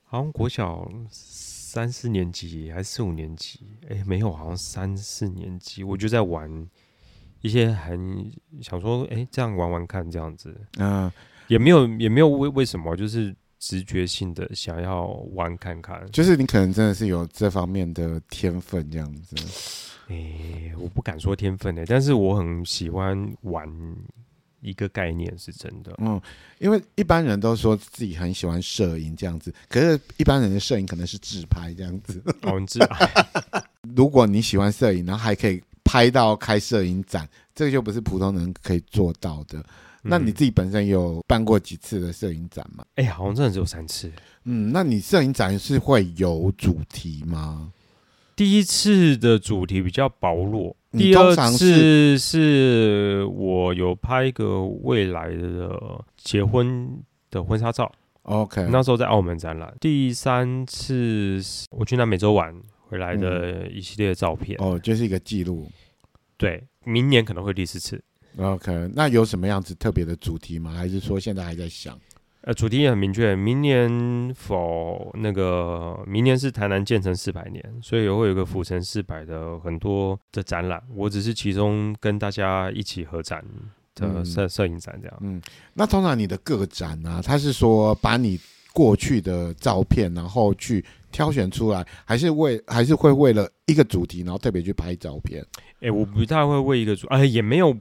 [0.04, 6.68] 好像国小三四年级还是四五年级，哎、欸，没有，好像三四年级，我就在玩
[7.42, 8.30] 一些很
[8.62, 11.12] 想说，哎、欸，这样玩玩看，这样子，嗯，
[11.48, 19.36] 也没有也没有为为什么，就是直觉性的想要玩看看，就是你可能真的是有这方面的天分，这样子。
[20.10, 23.68] 诶、欸，我不敢说天分的，但是我很喜欢玩
[24.62, 25.94] 一个概念，是真的。
[25.98, 26.22] 嗯，
[26.60, 32.24] 因为一般人都说自己很喜欢摄影这样子，可是一般人的摄影可能是自拍这样子。
[32.44, 33.10] 哦，自拍。
[33.96, 39.62] 如果你喜欢摄影，然后还可以拍到开摄影展，这个就不是普通人可以做到的。
[40.08, 42.84] 嗯、那你自己本身有办过几次的摄影展吗？
[42.96, 44.12] 哎、欸，好像真的只有三次。
[44.46, 47.72] 嗯，那你摄影展是会有主题吗？
[48.36, 57.00] 第一次的主题比较薄弱，第二次是我有拍一个未来的结婚
[57.32, 57.92] 的婚纱照
[58.22, 59.74] ，OK，那时候在澳门展览。
[59.82, 61.42] 第三次
[61.72, 62.56] 我去南美洲玩
[62.88, 65.68] 回来的一系列的照片，嗯、哦，就是一个记录。
[66.38, 68.00] 对，明年可能会第四次
[68.38, 70.72] ，OK，那有什么样子特别的主题吗？
[70.72, 72.00] 还是说现在还在想？
[72.42, 83.44] 呃，主题也很明确，明年否那个明年是台南建成四百年，所以也会有一个府城四百的很多的展览，我只是其中跟大家一起合展
[83.96, 85.18] 的摄摄影展这样。
[85.20, 85.42] 嗯，
[85.74, 88.40] 那通常你的个展呢、啊，他是说把你
[88.72, 95.46] 过去的照片，然后去挑选出来，还是为还是会为了一个主题，然后特别去拍照片？
[95.80, 97.76] 哎、欸，我不太会为一个主，哎，也没有，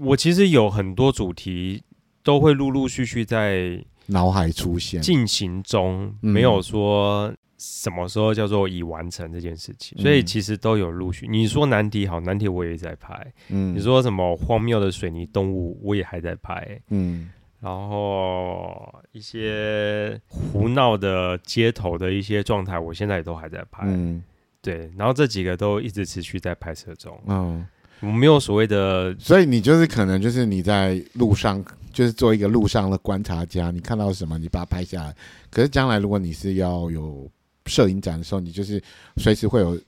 [0.00, 1.82] 我其实有很多主题
[2.22, 3.84] 都会陆陆续续在。
[4.08, 11.26] 脑海出现进行中，没有说什么时候叫做已完成这件事情，嗯、所以其实都有陆续。
[11.28, 13.32] 你说难题好，难题我也在拍。
[13.48, 16.80] 嗯，你说什么荒谬的水泥动物，我也还在拍。
[16.90, 17.28] 嗯，
[17.58, 23.82] 然后一些胡闹的街头的一些状态，我现在也都还在拍。
[23.86, 24.22] 嗯，
[24.62, 27.20] 对，然后这几个都一直持续在拍摄中。
[27.26, 27.66] 嗯，
[28.00, 31.64] 我没有所谓的，所以你就是可能就是你在路上。
[31.96, 35.16] 就是做一个路上的观察家，你看到什么，你把它拍下来。
[35.48, 37.26] 可是将来如果你是要有
[37.64, 38.78] 摄影展的时候，你就是
[39.16, 39.80] 随时会有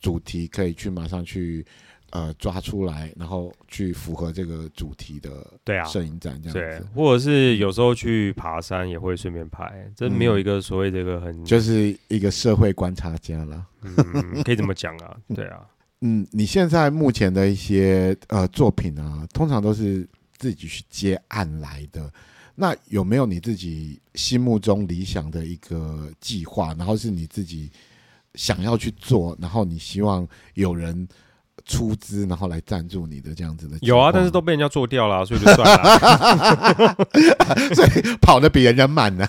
[0.00, 1.66] 主题可以去马上去
[2.10, 6.60] 呃抓出来，然后去符合这个主题的对啊摄影展这样子。
[6.60, 13.66] 对，或者是有时候去爬山也会顺便拍，这没有一个所谓这个很就是一个社会观察家了。
[13.82, 15.66] 嗯，可以这么讲啊，对啊。
[16.00, 20.08] 嗯，你现在目前的一些呃作品啊，通常都是。
[20.40, 22.08] 自己去接案来的，
[22.54, 26.72] 那有没有你自己心目中理想的一个计划？
[26.78, 27.68] 然后是你自己
[28.34, 30.24] 想要去做，然后你希望
[30.54, 31.08] 有人
[31.64, 33.76] 出资，然后来赞助你的这样子的？
[33.80, 36.94] 有啊，但是都被人家做掉了，所以就算了。
[37.74, 39.28] 所以跑得比人家慢呢？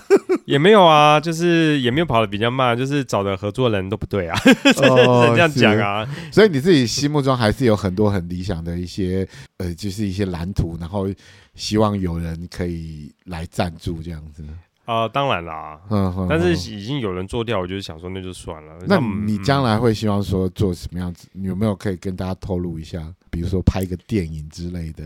[0.50, 4.38] 也没有啊，就是也没有跑的比较慢，就是找的合作人都不对啊。
[4.82, 9.26] 哦， 这样讲啊，所以你自己心目中还是有很多很理想的一些
[9.58, 11.06] 呃，就是一些蓝图，然后
[11.54, 14.44] 希望有人可以来赞助这样子。
[14.84, 18.72] 啊、呃，当然啦，嗯嗯，但是已经有人做掉，我就想说那就算了。
[18.88, 21.28] 那你将来会希望说做什么样子？
[21.32, 23.00] 你有没有可以跟大家透露一下？
[23.30, 25.04] 比如说拍一个电影之类的。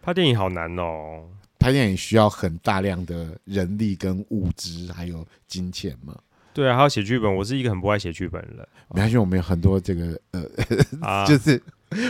[0.00, 1.24] 拍电影好难哦。
[1.58, 6.14] 拍电影需要很大量的人力跟物资，还有金钱嘛？
[6.52, 7.34] 对啊，还要写剧本。
[7.34, 8.68] 我是一个很不爱写剧本的人。
[8.94, 10.42] 没关系，我们有很多这个呃，
[11.02, 11.62] 啊、就是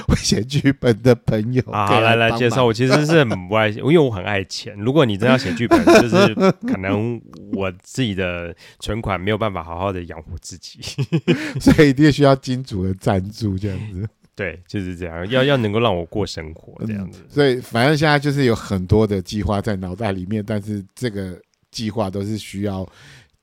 [0.07, 1.61] 会写剧本的朋友。
[1.65, 2.65] 啊，好，来来介绍。
[2.65, 4.73] 我其实是很不爱写，因为我很爱钱。
[4.79, 6.33] 如果你真要写剧本，就是
[6.69, 7.21] 可能
[7.55, 10.81] 我自己的存款没有办法好好的养活自己，
[11.61, 14.09] 所以一定需要金主的赞助这样子。
[14.37, 17.21] 对，就是这样，要要能够让我过生活这样子。
[17.23, 22.87] 嗯，所以反正现在就是有很多的计划在脑袋里面，但是这个计划都是需要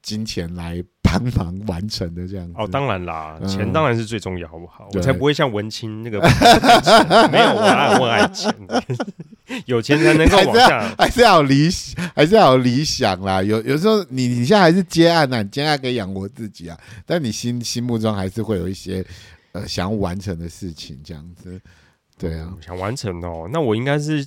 [0.03, 2.53] 金钱来帮忙完成的这样子。
[2.57, 4.87] 哦，当然啦，嗯、钱当然是最重要，好不好？
[4.91, 6.19] 对我才不会像文青那个
[7.31, 8.53] 没有我爱我爱钱，
[9.65, 13.41] 有钱才能够往下，还是要有理想，还是要有理想啦。
[13.41, 19.03] 有有时候你你现在还是接案呐、啊，你接案可以养活自己啊，但你心心目中还是会有一些
[19.53, 21.59] 呃想要完成的事情这样子。
[22.17, 24.23] 对啊，想完成哦，那我应该是。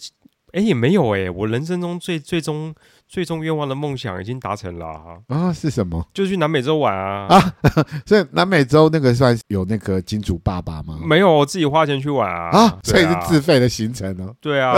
[0.52, 2.74] 哎，也没有哎，我人生中最最终
[3.06, 5.18] 最终愿望的梦想已经达成了啊。
[5.26, 6.02] 啊，是什么？
[6.14, 7.26] 就去南美洲玩啊。
[7.26, 7.54] 啊，
[8.06, 10.98] 所以南美洲那个算有那个金主爸爸吗？
[11.04, 12.48] 没有，我自己花钱去玩啊。
[12.56, 14.34] 啊，所以是自费的行程哦。
[14.40, 14.72] 对啊，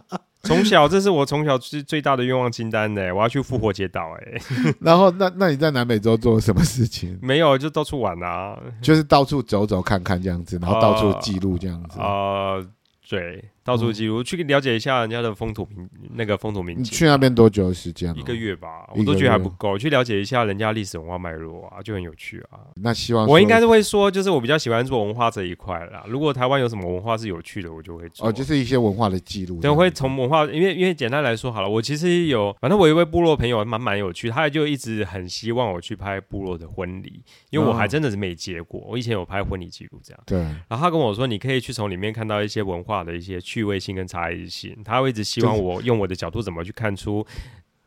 [0.44, 4.40] 从小这是我从小最最大的愿望清单呢，我要去复活节岛哎。
[4.80, 7.18] 然后那那你在南美洲做什么事情？
[7.20, 12.00] 没有，就到处玩啊，就是到处走走看看这样子，然后到处记录这样子。
[12.00, 12.56] 啊，
[13.08, 13.44] 对。
[13.68, 16.84] 到处记录，去了解一下人家的风土民那个风土民情。
[16.84, 18.16] 你去那边多久的时间？
[18.16, 19.76] 一个月吧，我都觉得还不够。
[19.76, 22.60] 去了解一下人家历史文化脉络啊，就很有趣啊。
[22.76, 26.02] 那希望我应该是会说，就是我比较喜欢做文化这一块啦。
[26.08, 28.26] 如果台湾有什么文化是有趣的，我就会做。
[28.26, 29.60] 哦，就是一些文化的记录。
[29.60, 38.80] 对，会从文化，因为因为简单来说好了，我其实有，反正我有一位部落朋友蛮蛮有趣，他就一直很希望我去拍部落的婚礼，因为我还真的是没结过。
[38.88, 40.22] 我以前有拍婚礼记录这样。
[40.24, 40.38] 对。
[40.38, 44.76] 然后他跟我说，你可以去从里面看到一些文化的一些趣味性跟差异性。
[44.84, 47.26] 他会一直希望我用我的角度怎么去看出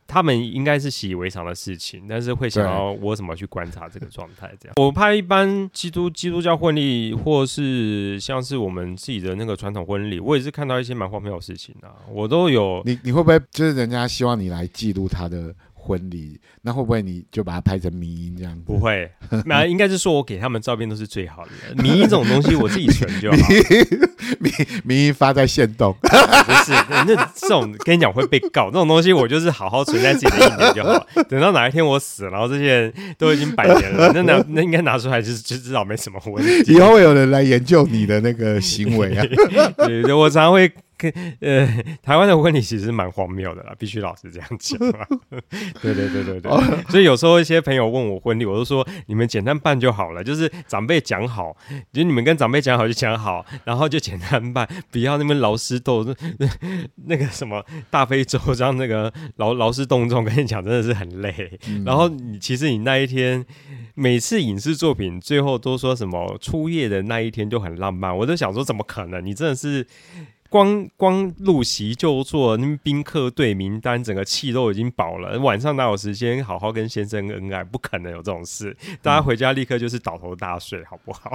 [0.08, 4.52] 他们应该是习以为常的事情，但是会想要我怎么去观察这个状态。
[4.60, 12.82] 这样，我怕一般基督基督教婚礼，或是像是我们自己的那个传统婚礼，我也是看到一些蛮荒谬的事情啊，我都有。
[12.86, 15.56] 你你会不会就是人家希望你来记录他的？
[15.84, 18.62] 婚礼，那会不会你就把它拍成迷音这样子？
[18.66, 19.10] 不会，
[19.46, 21.52] 那应该是说我给他们照片都是最好的。
[21.82, 23.38] 迷音这种东西我自己存就好。
[24.40, 24.52] 迷
[24.84, 28.68] 迷音发在线动， 不是那这种跟你讲会被告。
[28.68, 31.08] 这种东西我就是好好存在自己的印点就好。
[31.28, 36.74] 等到哪一天我死了，然后这些人都已经百年了，那那那应该拿出来就是就知道没什么问题。
[36.74, 39.26] 以后会有人来研究你的那个行为啊。
[39.78, 40.72] 对对，我常常会。
[41.40, 41.68] 呃，
[42.04, 44.78] 台湾的婚礼其实蛮荒谬的啦，必须老实这样讲。
[45.82, 46.52] 对对对对对，
[46.90, 51.56] 所以有时候一些朋友问我婚礼，我都说你们简单办就好了，就是长辈讲好，
[51.92, 56.06] 就你们跟长辈讲好就讲好，然后就简单办，不要那边劳师动
[56.40, 56.48] 那，
[57.08, 61.60] 那个什么大费周章，那个劳劳师动众，跟你讲真的是很累。
[61.68, 63.46] 嗯、然后你其实你那一天
[63.96, 69.26] 每次影视作品最后都说什么初夜的那一天就很浪漫，我都想说怎么可能？
[69.26, 69.86] 你真的是。
[70.52, 75.40] 光光入席就坐，那宾客对名单，整个气都已经饱了。
[75.40, 77.64] 晚上哪有时间好好跟先生恩爱？
[77.64, 78.76] 不可能有这种事。
[79.02, 81.32] 大家回家立刻就是倒头大睡，好不好？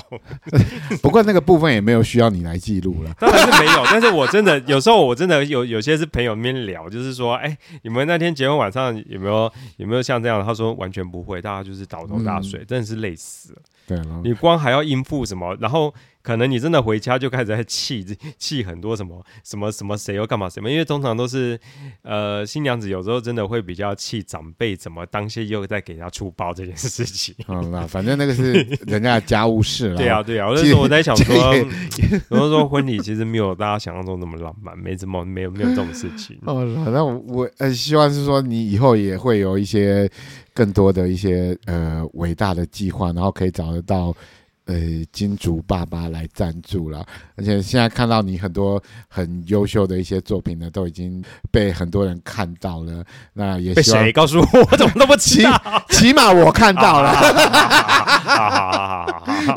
[1.00, 3.14] 不过那个部分也没有需要你来记录了。
[3.18, 10.44] 当然是没有，但是我真的有时候我真的有有些是朋友那边聊，就是说，哎、欸，你们那天结婚晚上有没有有没有像这样？
[10.44, 13.62] 他说完全不会，大家就是倒头大睡，嗯、真的是累死了。
[13.86, 15.56] 对，你光还要应付什么？
[15.58, 15.94] 然后
[16.26, 18.04] 可能你真的回家就开始在气
[18.36, 20.68] 气很多什么什么什么谁又干嘛什么？
[20.68, 21.56] 因为通常都是
[22.02, 27.32] 呃新娘子有时候真的会比较气长辈怎么当些又在给他出包这件事情。
[27.46, 28.54] 好了，反正那个是
[28.88, 29.96] 人家的家务事了。
[30.02, 31.54] 对啊对啊，那时候我在想说，
[32.30, 36.36] 有时候婚礼其实没有大家想象中那么浪漫，没怎么没有没有这种事情。
[36.44, 40.10] 哦，那我我呃希望是说你以后也会有一些。
[40.56, 44.16] 更多的一些呃伟大的计划，然后可以找得到
[44.66, 44.74] 呃
[45.10, 47.04] 金主爸爸来赞助了，
[47.36, 53.04] 而且现在看到你很多很优秀的一些作品呢，都已经被很多人看到了。
[53.32, 54.68] 那也被谁 告诉我？
[54.70, 55.42] 我怎么那么起
[55.90, 57.14] 起码我看到了。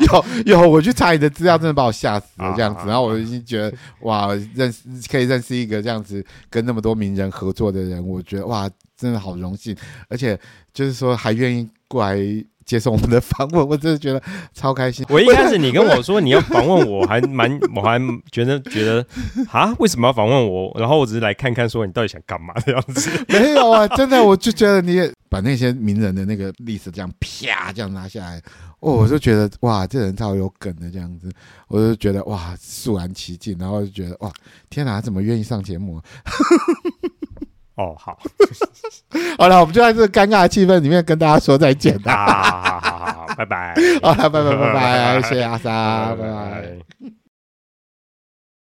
[0.00, 2.52] 有有，我去查你的资料，真的把我吓死了。
[2.56, 8.70] 这样子，然后我已经觉得哇，认识可以认识一个这样子跟那么多名人合作的人，我觉得哇。
[8.96, 9.74] 真的好荣幸，
[10.10, 10.38] 而且
[10.74, 12.18] 就是说还愿意过来
[12.70, 14.22] 接受我们的访问，我真的觉得
[14.54, 15.04] 超开心。
[15.08, 18.00] 我一开始你跟我说你要访问我，还蛮我还
[18.30, 19.04] 觉得觉得
[19.50, 20.72] 啊，为什么要访问我？
[20.78, 23.10] 然后我只是来看看，说你到底想干嘛这样子。
[23.26, 28.40] 没有啊，真的，我就觉得你也把那些名人的那个历史这样啪这样拿下来，
[28.78, 31.28] 哦，我就觉得哇，这人超有梗的这样子，
[31.66, 34.30] 我就觉得哇，肃然起敬，然后就觉得哇，
[34.68, 36.04] 天哪，怎么愿意上节目啊？
[37.80, 38.18] 哦，好，
[39.38, 47.19] 好了，我们就在这个尴尬的气氛里面跟大家说再见啦，好好好好好，拜拜， 好了，拜拜 拜拜，谢谢阿三，拜拜。